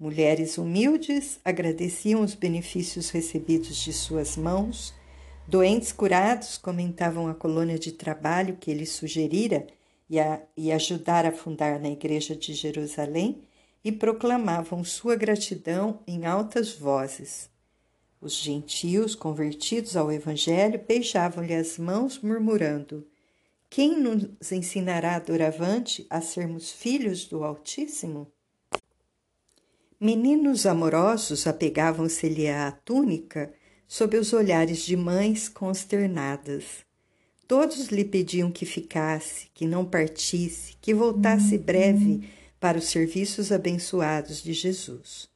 Mulheres 0.00 0.58
humildes 0.58 1.40
agradeciam 1.44 2.20
os 2.20 2.32
benefícios 2.32 3.10
recebidos 3.10 3.76
de 3.78 3.92
suas 3.92 4.36
mãos. 4.36 4.94
Doentes 5.44 5.90
curados 5.90 6.56
comentavam 6.56 7.26
a 7.26 7.34
colônia 7.34 7.76
de 7.76 7.90
trabalho 7.90 8.56
que 8.60 8.70
ele 8.70 8.86
sugerira 8.86 9.66
e, 10.08 10.20
a, 10.20 10.40
e 10.56 10.70
ajudar 10.70 11.26
a 11.26 11.32
fundar 11.32 11.80
na 11.80 11.90
igreja 11.90 12.36
de 12.36 12.54
Jerusalém 12.54 13.42
e 13.82 13.90
proclamavam 13.90 14.84
sua 14.84 15.16
gratidão 15.16 16.00
em 16.06 16.26
altas 16.26 16.74
vozes. 16.74 17.50
Os 18.20 18.34
gentios 18.34 19.16
convertidos 19.16 19.96
ao 19.96 20.12
Evangelho 20.12 20.80
beijavam-lhe 20.86 21.54
as 21.54 21.76
mãos, 21.76 22.20
murmurando: 22.20 23.04
Quem 23.68 23.98
nos 23.98 24.52
ensinará 24.52 25.18
doravante 25.18 26.06
a 26.08 26.20
sermos 26.20 26.70
filhos 26.70 27.24
do 27.24 27.42
Altíssimo? 27.42 28.30
Meninos 30.00 30.64
amorosos 30.64 31.44
apegavam-se-lhe 31.48 32.48
à 32.48 32.70
túnica 32.70 33.52
sob 33.88 34.16
os 34.16 34.32
olhares 34.32 34.78
de 34.82 34.96
mães 34.96 35.48
consternadas. 35.48 36.86
Todos 37.48 37.88
lhe 37.88 38.04
pediam 38.04 38.52
que 38.52 38.64
ficasse, 38.64 39.48
que 39.52 39.66
não 39.66 39.84
partisse, 39.84 40.76
que 40.80 40.94
voltasse 40.94 41.58
breve 41.58 42.30
para 42.60 42.78
os 42.78 42.84
serviços 42.84 43.50
abençoados 43.50 44.40
de 44.40 44.52
Jesus. 44.52 45.28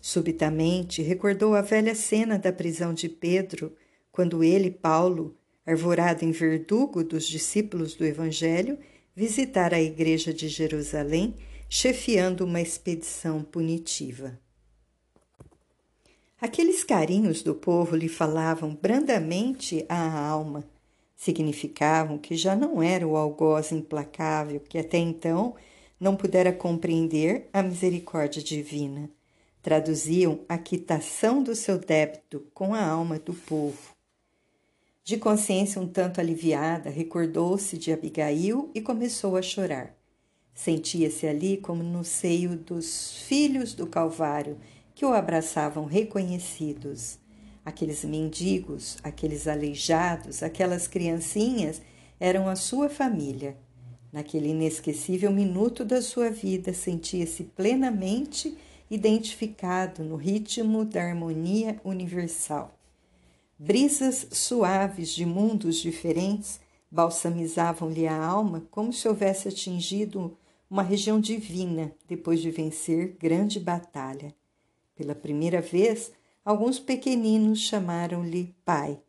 Subitamente 0.00 1.02
recordou 1.02 1.54
a 1.54 1.60
velha 1.60 1.94
cena 1.94 2.38
da 2.38 2.50
prisão 2.50 2.94
de 2.94 3.10
Pedro, 3.10 3.74
quando 4.10 4.42
ele, 4.42 4.70
Paulo, 4.70 5.36
arvorado 5.66 6.24
em 6.24 6.30
verdugo 6.30 7.04
dos 7.04 7.26
discípulos 7.26 7.94
do 7.94 8.06
Evangelho, 8.06 8.78
visitara 9.14 9.76
a 9.76 9.82
igreja 9.82 10.32
de 10.32 10.48
Jerusalém 10.48 11.34
chefiando 11.68 12.46
uma 12.46 12.62
expedição 12.62 13.42
punitiva. 13.42 14.38
Aqueles 16.40 16.82
carinhos 16.82 17.42
do 17.42 17.54
povo 17.54 17.94
lhe 17.94 18.08
falavam 18.08 18.74
brandamente 18.74 19.84
à 19.88 20.28
alma, 20.28 20.64
significavam 21.14 22.16
que 22.16 22.36
já 22.36 22.56
não 22.56 22.82
era 22.82 23.06
o 23.06 23.16
algoz 23.16 23.70
implacável 23.70 24.60
que 24.60 24.78
até 24.78 24.96
então 24.96 25.54
não 26.00 26.16
pudera 26.16 26.52
compreender 26.52 27.48
a 27.52 27.62
misericórdia 27.62 28.42
divina. 28.42 29.10
Traduziam 29.60 30.40
a 30.48 30.56
quitação 30.56 31.42
do 31.42 31.54
seu 31.54 31.76
débito 31.76 32.46
com 32.54 32.72
a 32.72 32.86
alma 32.86 33.18
do 33.18 33.34
povo. 33.34 33.94
De 35.04 35.16
consciência 35.18 35.82
um 35.82 35.88
tanto 35.88 36.20
aliviada, 36.20 36.88
recordou-se 36.88 37.76
de 37.76 37.92
Abigail 37.92 38.70
e 38.74 38.80
começou 38.80 39.36
a 39.36 39.42
chorar. 39.42 39.97
Sentia-se 40.58 41.24
ali 41.24 41.56
como 41.56 41.84
no 41.84 42.02
seio 42.02 42.56
dos 42.56 43.12
filhos 43.28 43.74
do 43.74 43.86
Calvário 43.86 44.58
que 44.92 45.04
o 45.04 45.12
abraçavam 45.12 45.84
reconhecidos. 45.84 47.16
Aqueles 47.64 48.04
mendigos, 48.04 48.98
aqueles 49.04 49.46
aleijados, 49.46 50.42
aquelas 50.42 50.88
criancinhas 50.88 51.80
eram 52.18 52.48
a 52.48 52.56
sua 52.56 52.88
família. 52.88 53.56
Naquele 54.12 54.48
inesquecível 54.48 55.30
minuto 55.30 55.84
da 55.84 56.02
sua 56.02 56.28
vida, 56.28 56.74
sentia-se 56.74 57.44
plenamente 57.44 58.58
identificado 58.90 60.02
no 60.02 60.16
ritmo 60.16 60.84
da 60.84 61.04
harmonia 61.04 61.80
universal. 61.84 62.76
Brisas 63.56 64.26
suaves 64.32 65.10
de 65.10 65.24
mundos 65.24 65.76
diferentes 65.76 66.58
balsamizavam-lhe 66.90 68.08
a 68.08 68.16
alma 68.20 68.66
como 68.72 68.92
se 68.92 69.06
houvesse 69.06 69.46
atingido 69.46 70.36
uma 70.70 70.82
região 70.82 71.18
divina 71.18 71.92
depois 72.06 72.40
de 72.40 72.50
vencer 72.50 73.16
grande 73.18 73.58
batalha. 73.58 74.34
Pela 74.94 75.14
primeira 75.14 75.60
vez, 75.60 76.12
alguns 76.44 76.78
pequeninos 76.78 77.60
chamaram-lhe 77.60 78.54
pai. 78.64 79.00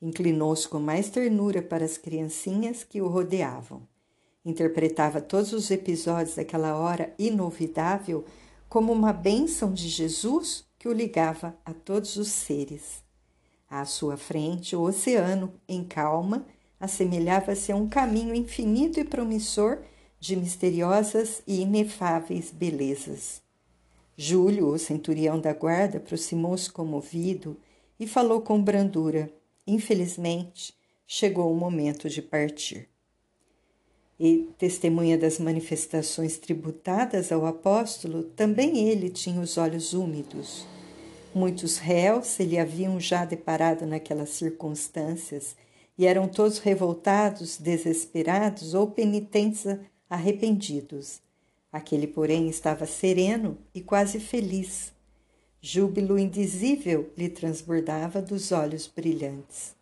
Inclinou-se 0.00 0.68
com 0.68 0.78
mais 0.78 1.08
ternura 1.08 1.62
para 1.62 1.84
as 1.84 1.98
criancinhas 1.98 2.84
que 2.84 3.00
o 3.00 3.08
rodeavam. 3.08 3.82
Interpretava 4.44 5.20
todos 5.20 5.52
os 5.52 5.70
episódios 5.70 6.36
daquela 6.36 6.76
hora 6.76 7.12
inovidável 7.18 8.24
como 8.68 8.92
uma 8.92 9.12
bênção 9.12 9.72
de 9.72 9.88
Jesus 9.88 10.64
que 10.78 10.86
o 10.86 10.92
ligava 10.92 11.56
a 11.64 11.72
todos 11.72 12.16
os 12.16 12.28
seres. 12.28 13.02
À 13.68 13.84
sua 13.84 14.16
frente, 14.16 14.76
o 14.76 14.82
oceano, 14.82 15.52
em 15.68 15.82
calma, 15.82 16.46
assemelhava-se 16.78 17.72
a 17.72 17.76
um 17.76 17.88
caminho 17.88 18.34
infinito 18.34 19.00
e 19.00 19.04
promissor 19.04 19.78
de 20.18 20.36
misteriosas 20.36 21.42
e 21.46 21.60
inefáveis 21.60 22.50
belezas. 22.50 23.42
Júlio, 24.16 24.68
o 24.68 24.78
centurião 24.78 25.38
da 25.38 25.52
guarda, 25.52 25.98
aproximou-se 25.98 26.70
comovido 26.70 27.56
e 28.00 28.06
falou 28.06 28.40
com 28.40 28.62
brandura. 28.62 29.30
Infelizmente, 29.66 30.74
chegou 31.06 31.52
o 31.52 31.56
momento 31.56 32.08
de 32.08 32.22
partir. 32.22 32.88
E, 34.18 34.48
testemunha 34.56 35.18
das 35.18 35.38
manifestações 35.38 36.38
tributadas 36.38 37.30
ao 37.30 37.44
apóstolo, 37.44 38.22
também 38.22 38.88
ele 38.88 39.10
tinha 39.10 39.40
os 39.40 39.58
olhos 39.58 39.92
úmidos. 39.92 40.66
Muitos 41.34 41.76
réus 41.76 42.28
se 42.28 42.44
lhe 42.44 42.58
haviam 42.58 42.98
já 42.98 43.26
deparado 43.26 43.84
naquelas 43.84 44.30
circunstâncias 44.30 45.54
e 45.98 46.06
eram 46.06 46.26
todos 46.26 46.58
revoltados, 46.58 47.58
desesperados 47.58 48.72
ou 48.72 48.86
penitentes 48.86 49.66
arrependidos. 50.08 51.20
Aquele, 51.72 52.06
porém, 52.06 52.48
estava 52.48 52.86
sereno 52.86 53.58
e 53.74 53.80
quase 53.80 54.18
feliz. 54.20 54.92
Júbilo 55.60 56.18
indizível 56.18 57.10
lhe 57.16 57.28
transbordava 57.28 58.22
dos 58.22 58.52
olhos 58.52 58.86
brilhantes. 58.86 59.74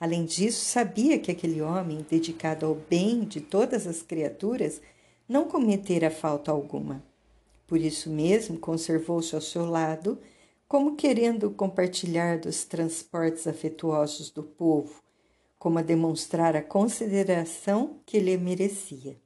Além 0.00 0.24
disso, 0.24 0.64
sabia 0.64 1.18
que 1.18 1.30
aquele 1.30 1.60
homem, 1.60 2.06
dedicado 2.08 2.64
ao 2.66 2.74
bem 2.74 3.24
de 3.24 3.40
todas 3.40 3.86
as 3.86 4.00
criaturas, 4.00 4.80
não 5.28 5.44
cometera 5.44 6.10
falta 6.10 6.50
alguma. 6.50 7.02
Por 7.66 7.78
isso 7.78 8.08
mesmo, 8.08 8.58
conservou-se 8.58 9.34
ao 9.34 9.40
seu 9.40 9.66
lado, 9.66 10.18
como 10.66 10.96
querendo 10.96 11.50
compartilhar 11.50 12.38
dos 12.38 12.64
transportes 12.64 13.46
afetuosos 13.46 14.30
do 14.30 14.42
povo, 14.42 15.02
como 15.58 15.78
a 15.78 15.82
demonstrar 15.82 16.56
a 16.56 16.62
consideração 16.62 17.98
que 18.06 18.20
lhe 18.20 18.36
merecia. 18.38 19.16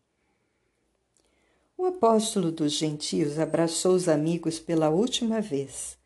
O 1.82 1.86
apóstolo 1.86 2.52
dos 2.52 2.74
gentios 2.74 3.40
abraçou 3.40 3.96
os 3.96 4.08
amigos 4.08 4.60
pela 4.60 4.88
última 4.88 5.40
vez. 5.40 5.98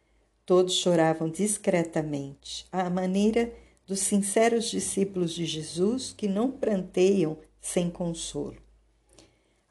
Todos 0.47 0.73
choravam 0.73 1.29
discretamente, 1.29 2.67
à 2.73 2.89
maneira 2.89 3.53
dos 3.87 3.99
sinceros 3.99 4.71
discípulos 4.71 5.35
de 5.35 5.45
Jesus 5.45 6.15
que 6.17 6.29
não 6.29 6.51
pranteiam 6.51 7.37
sem 7.61 7.91
consolo. 7.91 8.57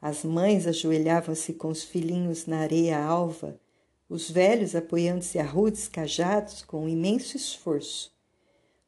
As 0.00 0.22
mães 0.22 0.68
ajoelhavam-se 0.68 1.54
com 1.54 1.70
os 1.70 1.82
filhinhos 1.82 2.46
na 2.46 2.60
areia 2.60 3.02
alva, 3.02 3.58
os 4.08 4.30
velhos 4.30 4.76
apoiando-se 4.76 5.40
a 5.40 5.44
rudes 5.44 5.88
cajados 5.88 6.62
com 6.62 6.88
imenso 6.88 7.36
esforço. 7.36 8.12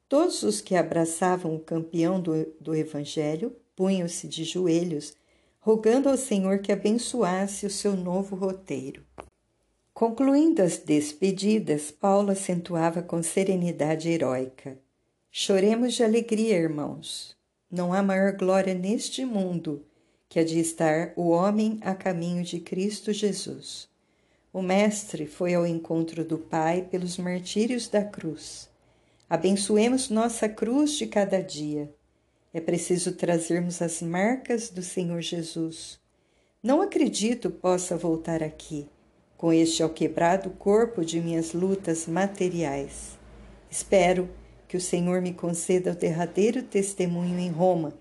Todos 0.08 0.44
os 0.44 0.60
que 0.60 0.76
abraçavam 0.76 1.56
o 1.56 1.58
campeão 1.58 2.20
do, 2.20 2.46
do 2.60 2.76
Evangelho 2.76 3.56
punham-se 3.74 4.28
de 4.28 4.44
joelhos, 4.44 5.14
rogando 5.68 6.08
ao 6.08 6.16
Senhor 6.16 6.60
que 6.60 6.72
abençoasse 6.72 7.66
o 7.66 7.70
seu 7.70 7.94
novo 7.94 8.34
roteiro. 8.34 9.04
Concluindo 9.92 10.62
as 10.62 10.78
despedidas, 10.78 11.90
Paulo 11.90 12.30
acentuava 12.30 13.02
com 13.02 13.22
serenidade 13.22 14.08
heróica: 14.08 14.78
Choremos 15.30 15.92
de 15.92 16.02
alegria, 16.02 16.56
irmãos. 16.56 17.36
Não 17.70 17.92
há 17.92 18.02
maior 18.02 18.32
glória 18.32 18.72
neste 18.72 19.26
mundo 19.26 19.84
que 20.26 20.38
a 20.38 20.44
de 20.44 20.58
estar 20.58 21.12
o 21.14 21.28
homem 21.28 21.78
a 21.82 21.94
caminho 21.94 22.42
de 22.42 22.60
Cristo 22.60 23.12
Jesus. 23.12 23.90
O 24.50 24.62
Mestre 24.62 25.26
foi 25.26 25.52
ao 25.52 25.66
encontro 25.66 26.24
do 26.24 26.38
Pai 26.38 26.80
pelos 26.90 27.18
martírios 27.18 27.88
da 27.88 28.02
cruz. 28.02 28.70
Abençoemos 29.28 30.08
nossa 30.08 30.48
cruz 30.48 30.92
de 30.92 31.06
cada 31.06 31.42
dia. 31.42 31.94
É 32.52 32.60
preciso 32.60 33.12
trazermos 33.12 33.82
as 33.82 34.00
marcas 34.00 34.70
do 34.70 34.82
Senhor 34.82 35.20
Jesus. 35.20 35.98
Não 36.62 36.80
acredito 36.80 37.50
possa 37.50 37.96
voltar 37.96 38.42
aqui, 38.42 38.88
com 39.36 39.52
este 39.52 39.82
alquebrado 39.82 40.50
corpo 40.50 41.04
de 41.04 41.20
minhas 41.20 41.52
lutas 41.52 42.06
materiais. 42.06 43.18
Espero 43.70 44.28
que 44.66 44.76
o 44.76 44.80
Senhor 44.80 45.20
me 45.20 45.32
conceda 45.32 45.92
o 45.92 45.96
derradeiro 45.96 46.62
testemunho 46.62 47.38
em 47.38 47.50
Roma. 47.50 47.94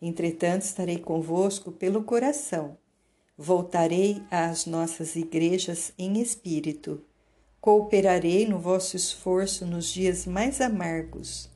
Entretanto, 0.00 0.62
estarei 0.62 0.98
convosco 0.98 1.70
pelo 1.70 2.02
coração. 2.02 2.76
Voltarei 3.36 4.22
às 4.30 4.66
nossas 4.66 5.16
igrejas 5.16 5.92
em 5.98 6.20
espírito 6.20 7.02
Cooperarei 7.62 8.44
no 8.44 8.58
vosso 8.58 8.96
esforço 8.96 9.64
nos 9.64 9.86
dias 9.86 10.26
mais 10.26 10.60
amargos. 10.60 11.48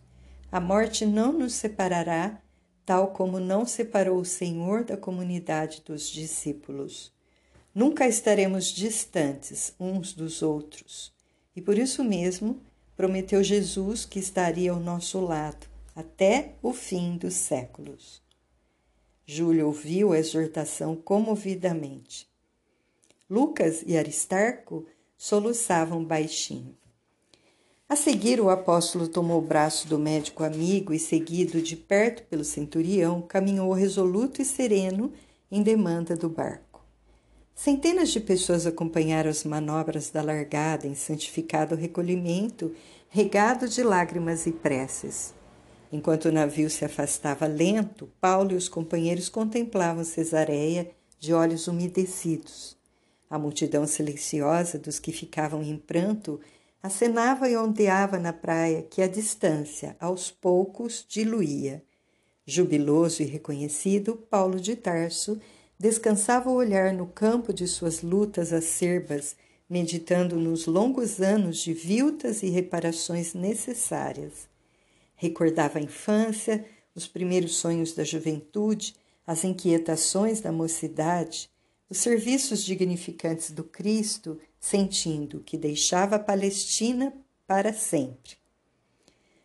A 0.56 0.60
morte 0.60 1.04
não 1.04 1.34
nos 1.34 1.52
separará, 1.52 2.40
tal 2.86 3.08
como 3.08 3.38
não 3.38 3.66
separou 3.66 4.18
o 4.18 4.24
Senhor 4.24 4.84
da 4.84 4.96
comunidade 4.96 5.82
dos 5.84 6.08
discípulos. 6.08 7.12
Nunca 7.74 8.08
estaremos 8.08 8.68
distantes 8.68 9.74
uns 9.78 10.14
dos 10.14 10.40
outros. 10.40 11.12
E 11.54 11.60
por 11.60 11.76
isso 11.76 12.02
mesmo 12.02 12.58
prometeu 12.96 13.44
Jesus 13.44 14.06
que 14.06 14.18
estaria 14.18 14.70
ao 14.72 14.80
nosso 14.80 15.20
lado 15.20 15.66
até 15.94 16.54
o 16.62 16.72
fim 16.72 17.18
dos 17.18 17.34
séculos. 17.34 18.22
Júlio 19.26 19.66
ouviu 19.66 20.14
a 20.14 20.18
exortação 20.18 20.96
comovidamente. 20.96 22.26
Lucas 23.28 23.84
e 23.86 23.94
Aristarco 23.94 24.86
soluçavam 25.18 26.02
baixinho. 26.02 26.74
A 27.88 27.94
seguir, 27.94 28.40
o 28.40 28.50
apóstolo 28.50 29.06
tomou 29.06 29.38
o 29.38 29.46
braço 29.46 29.86
do 29.86 29.96
médico 29.96 30.42
amigo 30.42 30.92
e, 30.92 30.98
seguido 30.98 31.62
de 31.62 31.76
perto 31.76 32.24
pelo 32.24 32.42
centurião, 32.42 33.22
caminhou 33.22 33.72
resoluto 33.72 34.42
e 34.42 34.44
sereno 34.44 35.12
em 35.48 35.62
demanda 35.62 36.16
do 36.16 36.28
barco. 36.28 36.84
Centenas 37.54 38.08
de 38.08 38.18
pessoas 38.18 38.66
acompanharam 38.66 39.30
as 39.30 39.44
manobras 39.44 40.10
da 40.10 40.20
largada 40.20 40.88
em 40.88 40.96
santificado 40.96 41.76
recolhimento, 41.76 42.74
regado 43.08 43.68
de 43.68 43.84
lágrimas 43.84 44.46
e 44.46 44.52
preces. 44.52 45.32
Enquanto 45.92 46.24
o 46.24 46.32
navio 46.32 46.68
se 46.68 46.84
afastava 46.84 47.46
lento, 47.46 48.10
Paulo 48.20 48.50
e 48.50 48.56
os 48.56 48.68
companheiros 48.68 49.28
contemplavam 49.28 50.02
Cesareia 50.02 50.90
de 51.20 51.32
olhos 51.32 51.68
umedecidos. 51.68 52.76
A 53.30 53.38
multidão 53.38 53.86
silenciosa 53.86 54.76
dos 54.76 54.98
que 54.98 55.12
ficavam 55.12 55.62
em 55.62 55.76
pranto 55.76 56.40
acenava 56.86 57.48
e 57.48 57.56
ondeava 57.56 58.18
na 58.18 58.32
praia 58.32 58.82
que 58.82 59.02
a 59.02 59.08
distância, 59.08 59.96
aos 60.00 60.30
poucos, 60.30 61.04
diluía. 61.08 61.82
Jubiloso 62.46 63.22
e 63.22 63.26
reconhecido, 63.26 64.16
Paulo 64.16 64.60
de 64.60 64.76
Tarso 64.76 65.40
descansava 65.78 66.48
o 66.48 66.54
olhar 66.54 66.92
no 66.92 67.06
campo 67.06 67.52
de 67.52 67.66
suas 67.66 68.02
lutas 68.02 68.52
acerbas, 68.52 69.36
meditando 69.68 70.36
nos 70.36 70.66
longos 70.66 71.20
anos 71.20 71.58
de 71.58 71.72
viltas 71.72 72.42
e 72.42 72.48
reparações 72.48 73.34
necessárias. 73.34 74.48
Recordava 75.16 75.78
a 75.78 75.82
infância, 75.82 76.64
os 76.94 77.08
primeiros 77.08 77.56
sonhos 77.56 77.92
da 77.92 78.04
juventude, 78.04 78.94
as 79.26 79.42
inquietações 79.42 80.40
da 80.40 80.52
mocidade, 80.52 81.50
os 81.90 81.98
serviços 81.98 82.64
dignificantes 82.64 83.50
do 83.50 83.64
Cristo, 83.64 84.38
sentindo 84.68 85.44
que 85.46 85.56
deixava 85.56 86.16
a 86.16 86.18
Palestina 86.18 87.14
para 87.46 87.72
sempre. 87.72 88.36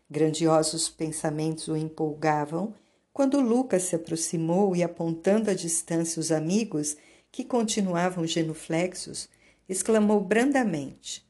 Grandiosos 0.10 0.90
pensamentos 0.90 1.68
o 1.68 1.78
empolgavam 1.78 2.74
quando 3.14 3.40
Lucas 3.40 3.84
se 3.84 3.96
aproximou 3.96 4.76
e, 4.76 4.82
apontando 4.82 5.52
à 5.52 5.54
distância 5.54 6.20
os 6.20 6.32
amigos 6.32 6.98
que 7.32 7.46
continuavam 7.46 8.26
genuflexos, 8.26 9.30
exclamou 9.70 10.20
brandamente: 10.20 11.24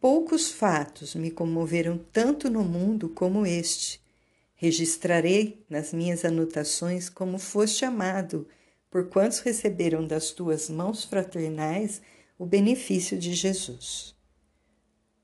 Poucos 0.00 0.50
fatos 0.50 1.14
me 1.14 1.30
comoveram 1.30 2.00
tanto 2.10 2.48
no 2.48 2.64
mundo 2.64 3.10
como 3.10 3.44
este. 3.44 4.00
Registrarei 4.54 5.66
nas 5.68 5.92
minhas 5.92 6.24
anotações 6.24 7.10
como 7.10 7.38
foste 7.38 7.84
amado 7.84 8.48
por 8.90 9.10
quantos 9.10 9.40
receberam 9.40 10.06
das 10.06 10.30
tuas 10.30 10.70
mãos 10.70 11.04
fraternais 11.04 12.00
o 12.38 12.46
benefício 12.46 13.18
de 13.18 13.34
Jesus. 13.34 14.14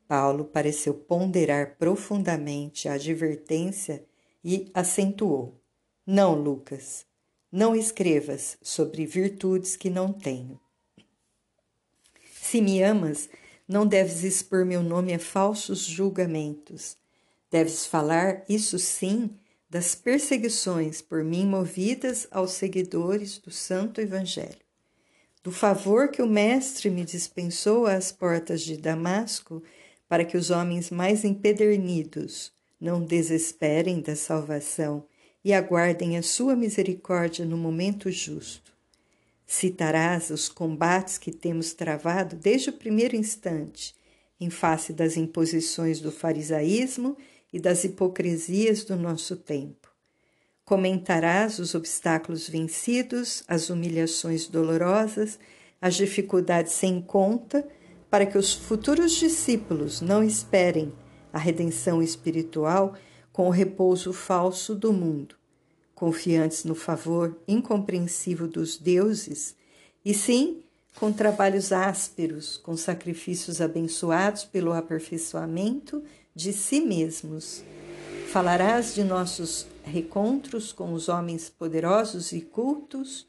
Paulo 0.08 0.44
pareceu 0.44 0.92
ponderar 0.92 1.76
profundamente 1.78 2.88
a 2.88 2.94
advertência 2.94 4.04
e 4.44 4.70
acentuou: 4.74 5.62
Não, 6.06 6.34
Lucas, 6.34 7.06
não 7.50 7.74
escrevas 7.74 8.58
sobre 8.60 9.06
virtudes 9.06 9.76
que 9.76 9.88
não 9.88 10.12
tenho. 10.12 10.60
Se 12.34 12.60
me 12.60 12.82
amas, 12.82 13.28
não 13.66 13.86
deves 13.86 14.22
expor 14.22 14.64
meu 14.64 14.82
nome 14.82 15.14
a 15.14 15.18
falsos 15.18 15.80
julgamentos. 15.80 16.96
Deves 17.50 17.86
falar, 17.86 18.44
isso 18.48 18.78
sim, 18.78 19.30
das 19.70 19.94
perseguições 19.94 21.00
por 21.00 21.24
mim 21.24 21.46
movidas 21.46 22.28
aos 22.30 22.52
seguidores 22.52 23.38
do 23.38 23.50
Santo 23.50 24.00
Evangelho, 24.00 24.63
do 25.44 25.52
favor 25.52 26.08
que 26.08 26.22
o 26.22 26.26
Mestre 26.26 26.88
me 26.88 27.04
dispensou 27.04 27.86
às 27.86 28.10
portas 28.10 28.62
de 28.62 28.78
Damasco, 28.78 29.62
para 30.08 30.24
que 30.24 30.38
os 30.38 30.50
homens 30.50 30.90
mais 30.90 31.22
empedernidos 31.22 32.50
não 32.80 33.04
desesperem 33.04 34.00
da 34.00 34.16
salvação 34.16 35.04
e 35.44 35.52
aguardem 35.52 36.16
a 36.16 36.22
sua 36.22 36.56
misericórdia 36.56 37.44
no 37.44 37.58
momento 37.58 38.10
justo. 38.10 38.72
Citarás 39.46 40.30
os 40.30 40.48
combates 40.48 41.18
que 41.18 41.30
temos 41.30 41.74
travado 41.74 42.36
desde 42.36 42.70
o 42.70 42.72
primeiro 42.72 43.14
instante, 43.14 43.94
em 44.40 44.48
face 44.48 44.94
das 44.94 45.14
imposições 45.14 46.00
do 46.00 46.10
farisaísmo 46.10 47.18
e 47.52 47.60
das 47.60 47.84
hipocrisias 47.84 48.82
do 48.82 48.96
nosso 48.96 49.36
tempo. 49.36 49.83
Comentarás 50.64 51.58
os 51.58 51.74
obstáculos 51.74 52.48
vencidos, 52.48 53.44
as 53.46 53.68
humilhações 53.68 54.46
dolorosas, 54.46 55.38
as 55.80 55.94
dificuldades 55.94 56.72
sem 56.72 57.02
conta, 57.02 57.68
para 58.08 58.24
que 58.24 58.38
os 58.38 58.54
futuros 58.54 59.12
discípulos 59.12 60.00
não 60.00 60.22
esperem 60.22 60.90
a 61.32 61.38
redenção 61.38 62.00
espiritual 62.00 62.94
com 63.30 63.46
o 63.46 63.50
repouso 63.50 64.12
falso 64.12 64.74
do 64.74 64.92
mundo, 64.92 65.34
confiantes 65.94 66.64
no 66.64 66.74
favor 66.74 67.36
incompreensível 67.46 68.48
dos 68.48 68.78
deuses, 68.78 69.54
e 70.02 70.14
sim 70.14 70.62
com 70.94 71.12
trabalhos 71.12 71.72
ásperos, 71.72 72.56
com 72.56 72.76
sacrifícios 72.76 73.60
abençoados 73.60 74.44
pelo 74.44 74.72
aperfeiçoamento 74.72 76.02
de 76.34 76.52
si 76.52 76.80
mesmos. 76.80 77.62
Falarás 78.34 78.96
de 78.96 79.04
nossos 79.04 79.64
recontros 79.84 80.72
com 80.72 80.92
os 80.92 81.08
homens 81.08 81.48
poderosos 81.48 82.32
e 82.32 82.40
cultos, 82.40 83.28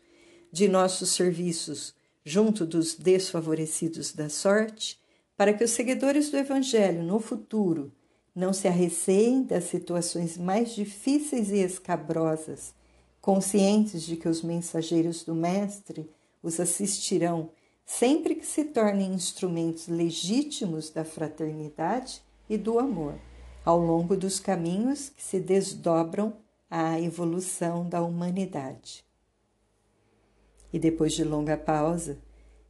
de 0.52 0.68
nossos 0.68 1.12
serviços 1.12 1.94
junto 2.24 2.66
dos 2.66 2.96
desfavorecidos 2.96 4.12
da 4.12 4.30
sorte, 4.30 5.00
para 5.38 5.54
que 5.54 5.64
os 5.64 5.70
seguidores 5.70 6.32
do 6.32 6.38
Evangelho 6.38 7.04
no 7.04 7.20
futuro 7.20 7.94
não 8.34 8.52
se 8.52 8.68
arreceiem 8.68 9.44
das 9.44 9.66
situações 9.66 10.40
mais 10.40 10.74
difíceis 10.74 11.52
e 11.52 11.60
escabrosas, 11.60 12.74
conscientes 13.22 14.02
de 14.02 14.16
que 14.16 14.28
os 14.28 14.42
mensageiros 14.42 15.24
do 15.24 15.36
Mestre 15.36 16.10
os 16.42 16.60
assistirão 16.60 17.52
sempre 17.86 18.34
que 18.34 18.46
se 18.48 18.64
tornem 18.64 19.14
instrumentos 19.14 19.88
legítimos 19.88 20.90
da 20.90 21.06
fraternidade 21.06 22.24
e 22.50 22.58
do 22.58 22.80
amor, 22.80 23.14
ao 23.66 23.80
longo 23.80 24.16
dos 24.16 24.40
caminhos 24.40 25.10
que 25.10 25.24
se 25.24 25.40
desdobram 25.40 26.38
à 26.70 27.02
evolução 27.02 27.90
da 27.90 28.04
humanidade. 28.04 29.04
E 30.72 30.78
depois 30.78 31.14
de 31.14 31.24
longa 31.24 31.58
pausa, 31.58 32.20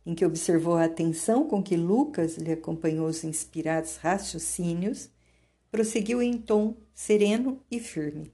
em 0.06 0.16
que 0.16 0.26
observou 0.26 0.76
a 0.76 0.86
atenção 0.86 1.48
com 1.48 1.62
que 1.62 1.76
Lucas 1.76 2.38
lhe 2.38 2.52
acompanhou 2.52 3.08
os 3.08 3.24
inspirados 3.24 3.98
raciocínios, 3.98 5.10
prosseguiu 5.70 6.22
em 6.22 6.38
tom 6.38 6.78
sereno 6.94 7.60
e 7.70 7.80
firme. 7.80 8.34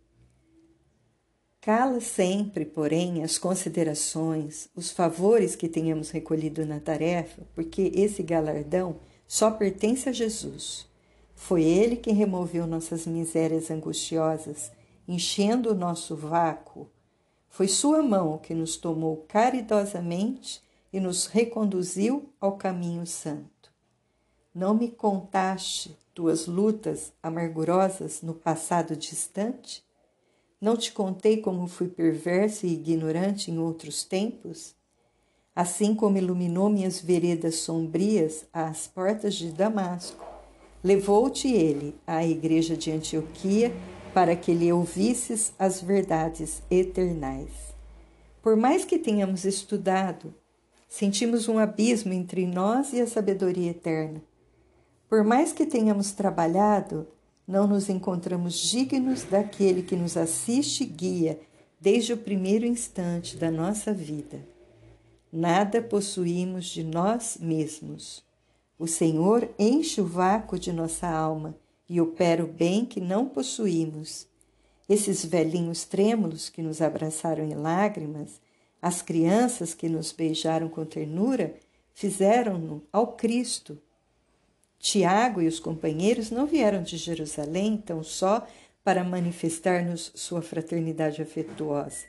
Cala 1.62 2.02
sempre, 2.02 2.66
porém, 2.66 3.24
as 3.24 3.38
considerações, 3.38 4.68
os 4.76 4.92
favores 4.92 5.56
que 5.56 5.70
tenhamos 5.70 6.10
recolhido 6.10 6.66
na 6.66 6.80
tarefa, 6.80 7.44
porque 7.56 7.92
esse 7.96 8.22
galardão 8.22 9.00
só 9.28 9.50
pertence 9.50 10.10
a 10.10 10.12
Jesus. 10.12 10.91
Foi 11.44 11.64
Ele 11.64 11.96
quem 11.96 12.14
removeu 12.14 12.68
nossas 12.68 13.08
misérias 13.08 13.72
angustiosas, 13.72 14.72
enchendo 15.08 15.72
o 15.72 15.76
nosso 15.76 16.16
vácuo. 16.16 16.88
Foi 17.50 17.68
Sua 17.68 18.04
mão 18.04 18.38
que 18.38 18.54
nos 18.54 18.78
tomou 18.78 19.26
caridosamente 19.28 20.62
e 20.94 21.00
nos 21.00 21.26
reconduziu 21.26 22.30
ao 22.40 22.58
caminho 22.58 23.08
santo. 23.08 23.74
Não 24.54 24.76
me 24.76 24.88
contaste 24.88 25.98
tuas 26.14 26.46
lutas 26.46 27.12
amargurosas 27.24 28.22
no 28.22 28.36
passado 28.36 28.96
distante? 28.96 29.84
Não 30.62 30.78
te 30.78 30.94
contei 30.94 31.38
como 31.38 31.68
fui 31.68 31.88
perverso 31.88 32.68
e 32.68 32.74
ignorante 32.74 33.50
em 33.50 33.58
outros 33.58 34.04
tempos? 34.04 34.76
Assim 35.56 35.96
como 35.96 36.20
iluminou 36.20 36.70
minhas 36.70 37.02
veredas 37.02 37.56
sombrias 37.56 38.46
às 38.54 38.86
portas 38.86 39.34
de 39.34 39.52
Damasco, 39.52 40.31
levou-te 40.84 41.48
ele 41.48 41.96
à 42.06 42.26
igreja 42.26 42.76
de 42.76 42.92
Antioquia 42.92 43.72
para 44.14 44.36
que 44.36 44.54
lhe 44.54 44.72
ouvisses 44.72 45.54
as 45.58 45.82
verdades 45.82 46.62
eternais. 46.70 47.52
Por 48.42 48.56
mais 48.56 48.84
que 48.84 48.98
tenhamos 48.98 49.46
estudado, 49.46 50.34
sentimos 50.90 51.48
um 51.48 51.58
abismo 51.58 52.12
entre 52.12 52.46
nós 52.46 52.92
e 52.94 53.00
a 53.00 53.08
sabedoria 53.08 53.72
eterna. 53.72 54.22
Por 55.08 55.24
mais 55.24 55.54
que 55.54 55.66
tenhamos 55.66 56.12
trabalhado, 56.12 57.08
não 57.48 57.68
nos 57.68 57.90
encontramos 57.90 58.58
dignos 58.58 59.24
daquele 59.24 59.84
que 59.84 59.96
nos 59.96 60.18
assiste 60.18 60.84
e 60.84 60.88
guia 60.88 61.40
desde 61.80 62.14
o 62.14 62.18
primeiro 62.18 62.66
instante 62.66 63.38
da 63.38 63.52
nossa 63.52 63.94
vida. 63.94 64.40
Nada 65.32 65.82
possuímos 65.82 66.66
de 66.66 66.84
nós 66.84 67.38
mesmos. 67.40 68.24
O 68.82 68.88
Senhor 68.88 69.48
enche 69.60 70.02
o 70.02 70.08
vácuo 70.08 70.58
de 70.58 70.74
nossa 70.74 71.08
alma 71.08 71.56
e 71.88 72.02
opera 72.02 72.44
o 72.44 72.48
bem 72.48 72.84
que 72.84 73.00
não 73.00 73.30
possuímos. 73.30 74.26
Esses 74.90 75.24
velhinhos 75.24 75.86
trêmulos 75.86 76.50
que 76.50 76.64
nos 76.64 76.82
abraçaram 76.82 77.46
em 77.46 77.54
lágrimas, 77.54 78.42
as 78.82 79.04
crianças 79.04 79.76
que 79.76 79.88
nos 79.88 80.12
beijaram 80.12 80.68
com 80.68 80.84
ternura, 80.84 81.54
fizeram-no 81.94 82.82
ao 82.92 83.14
Cristo 83.14 83.78
Tiago 84.80 85.44
e 85.44 85.48
os 85.48 85.60
companheiros 85.60 86.32
não 86.32 86.48
vieram 86.48 86.82
de 86.82 86.98
Jerusalém 86.98 87.78
tão 87.78 88.04
só 88.04 88.48
para 88.84 89.04
manifestar-nos 89.04 90.12
sua 90.16 90.42
fraternidade 90.42 91.22
afetuosa. 91.22 92.08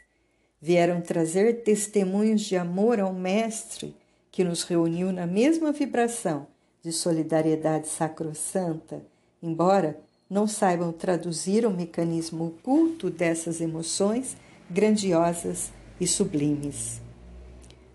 Vieram 0.58 1.02
trazer 1.02 1.64
testemunhos 1.64 2.40
de 2.40 2.56
amor 2.56 2.98
ao 2.98 3.12
Mestre 3.12 3.94
que 4.30 4.42
nos 4.42 4.62
reuniu 4.62 5.12
na 5.12 5.26
mesma 5.26 5.70
vibração 5.70 6.50
de 6.83 6.92
solidariedade 6.92 7.88
sacrossanta, 7.88 9.03
embora 9.42 9.99
não 10.29 10.47
saibam 10.47 10.92
traduzir 10.92 11.64
o 11.64 11.71
mecanismo 11.71 12.47
oculto 12.47 13.09
dessas 13.09 13.61
emoções 13.61 14.37
grandiosas 14.68 15.71
e 16.01 16.07
sublimes. 16.07 17.01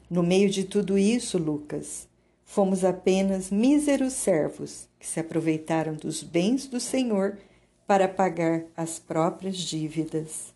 No 0.09 0.23
meio 0.23 0.49
de 0.49 0.63
tudo 0.63 0.97
isso, 0.97 1.37
Lucas, 1.37 2.07
Fomos 2.49 2.85
apenas 2.85 3.51
míseros 3.51 4.13
servos 4.13 4.87
que 4.97 5.05
se 5.05 5.19
aproveitaram 5.19 5.93
dos 5.93 6.23
bens 6.23 6.65
do 6.65 6.79
Senhor 6.79 7.37
para 7.85 8.07
pagar 8.07 8.63
as 8.75 8.97
próprias 8.97 9.57
dívidas. 9.57 10.55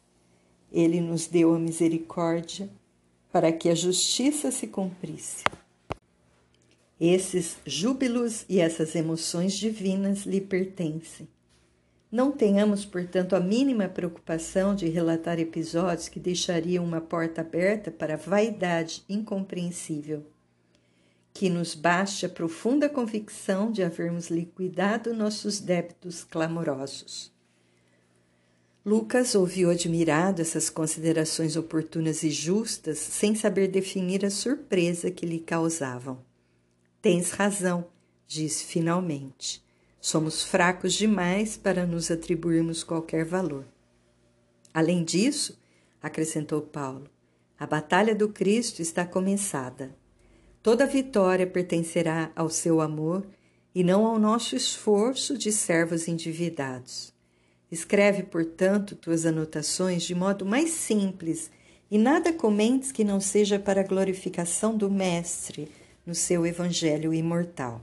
Ele 0.71 1.01
nos 1.01 1.27
deu 1.27 1.53
a 1.53 1.59
misericórdia 1.59 2.69
para 3.29 3.51
que 3.51 3.69
a 3.69 3.75
justiça 3.75 4.51
se 4.51 4.67
cumprisse. 4.67 5.43
Esses 7.03 7.57
júbilos 7.65 8.45
e 8.47 8.59
essas 8.59 8.93
emoções 8.93 9.53
divinas 9.53 10.19
lhe 10.19 10.39
pertencem. 10.39 11.27
Não 12.11 12.31
tenhamos, 12.31 12.85
portanto, 12.85 13.35
a 13.35 13.39
mínima 13.39 13.89
preocupação 13.89 14.75
de 14.75 14.87
relatar 14.87 15.39
episódios 15.39 16.07
que 16.07 16.19
deixariam 16.19 16.85
uma 16.85 17.01
porta 17.01 17.41
aberta 17.41 17.89
para 17.89 18.13
a 18.13 18.17
vaidade 18.17 19.03
incompreensível 19.09 20.23
que 21.33 21.49
nos 21.49 21.73
baste 21.73 22.25
a 22.25 22.29
profunda 22.29 22.87
convicção 22.87 23.71
de 23.71 23.81
havermos 23.81 24.29
liquidado 24.29 25.11
nossos 25.13 25.59
débitos 25.59 26.23
clamorosos. 26.23 27.31
Lucas 28.85 29.33
ouviu 29.33 29.71
admirado 29.71 30.41
essas 30.41 30.69
considerações 30.69 31.55
oportunas 31.55 32.21
e 32.21 32.29
justas, 32.29 32.99
sem 32.99 33.33
saber 33.33 33.69
definir 33.69 34.23
a 34.23 34.29
surpresa 34.29 35.09
que 35.09 35.25
lhe 35.25 35.39
causavam. 35.39 36.19
Tens 37.01 37.31
razão, 37.31 37.87
disse 38.27 38.63
finalmente. 38.63 39.63
Somos 39.99 40.43
fracos 40.43 40.93
demais 40.93 41.57
para 41.57 41.83
nos 41.87 42.11
atribuirmos 42.11 42.83
qualquer 42.83 43.25
valor. 43.25 43.65
Além 44.71 45.03
disso, 45.03 45.59
acrescentou 45.99 46.61
Paulo, 46.61 47.09
a 47.57 47.65
batalha 47.65 48.13
do 48.13 48.29
Cristo 48.29 48.83
está 48.83 49.03
começada. 49.03 49.95
Toda 50.61 50.85
vitória 50.85 51.47
pertencerá 51.47 52.31
ao 52.35 52.51
seu 52.51 52.79
amor 52.79 53.25
e 53.73 53.83
não 53.83 54.05
ao 54.05 54.19
nosso 54.19 54.55
esforço 54.55 55.35
de 55.35 55.51
servos 55.51 56.07
endividados. 56.07 57.11
Escreve, 57.71 58.21
portanto, 58.21 58.95
tuas 58.95 59.25
anotações 59.25 60.03
de 60.03 60.13
modo 60.13 60.45
mais 60.45 60.69
simples 60.69 61.49
e 61.89 61.97
nada 61.97 62.31
comentes 62.31 62.91
que 62.91 63.03
não 63.03 63.19
seja 63.19 63.57
para 63.57 63.81
a 63.81 63.87
glorificação 63.87 64.77
do 64.77 64.89
Mestre 64.89 65.80
no 66.05 66.15
seu 66.15 66.45
Evangelho 66.45 67.13
imortal. 67.13 67.81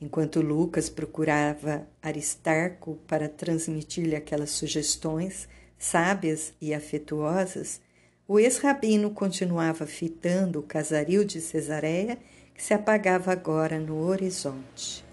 Enquanto 0.00 0.40
Lucas 0.40 0.88
procurava 0.88 1.86
Aristarco 2.02 2.98
para 3.06 3.28
transmitir-lhe 3.28 4.14
aquelas 4.14 4.50
sugestões 4.50 5.48
sábias 5.78 6.52
e 6.60 6.74
afetuosas, 6.74 7.80
o 8.28 8.38
ex-rabino 8.38 9.10
continuava 9.10 9.86
fitando 9.86 10.58
o 10.58 10.62
casaril 10.62 11.24
de 11.24 11.40
Cesareia, 11.40 12.18
que 12.54 12.62
se 12.62 12.74
apagava 12.74 13.30
agora 13.30 13.78
no 13.78 14.00
horizonte. 14.00 15.04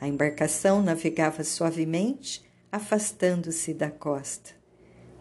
A 0.00 0.06
embarcação 0.06 0.82
navegava 0.82 1.42
suavemente, 1.44 2.44
afastando-se 2.70 3.74
da 3.74 3.90
costa. 3.90 4.50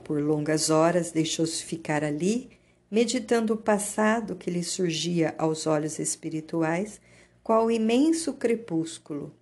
Por 0.04 0.22
longas 0.22 0.70
horas 0.70 1.12
deixou-se 1.12 1.64
ficar 1.64 2.04
ali, 2.04 2.50
meditando 2.92 3.54
o 3.54 3.58
passado 3.58 4.36
que 4.36 4.52
lhe 4.52 4.64
surgia 4.64 5.34
aos 5.38 5.66
olhos 5.66 5.98
espirituais, 5.98 7.00
qual 7.42 7.72
imenso 7.72 8.34
crepúsculo. 8.34 9.34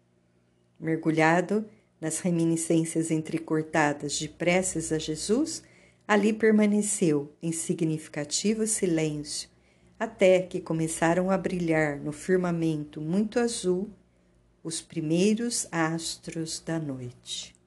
Mergulhado 0.79 1.65
nas 1.99 2.19
reminiscências 2.19 3.09
entrecortadas 3.09 4.13
de 4.13 4.29
preces 4.29 4.91
a 4.91 4.99
Jesus, 4.99 5.63
Ali 6.07 6.33
permaneceu 6.33 7.31
em 7.39 7.51
significativo 7.51 8.65
silêncio, 8.65 9.47
até 9.99 10.41
que 10.41 10.59
começaram 10.59 11.29
a 11.29 11.37
brilhar 11.37 11.99
no 11.99 12.11
firmamento 12.11 12.99
muito 12.99 13.39
azul 13.39 13.89
os 14.63 14.81
primeiros 14.81 15.67
astros 15.71 16.59
da 16.65 16.79
noite. 16.79 17.58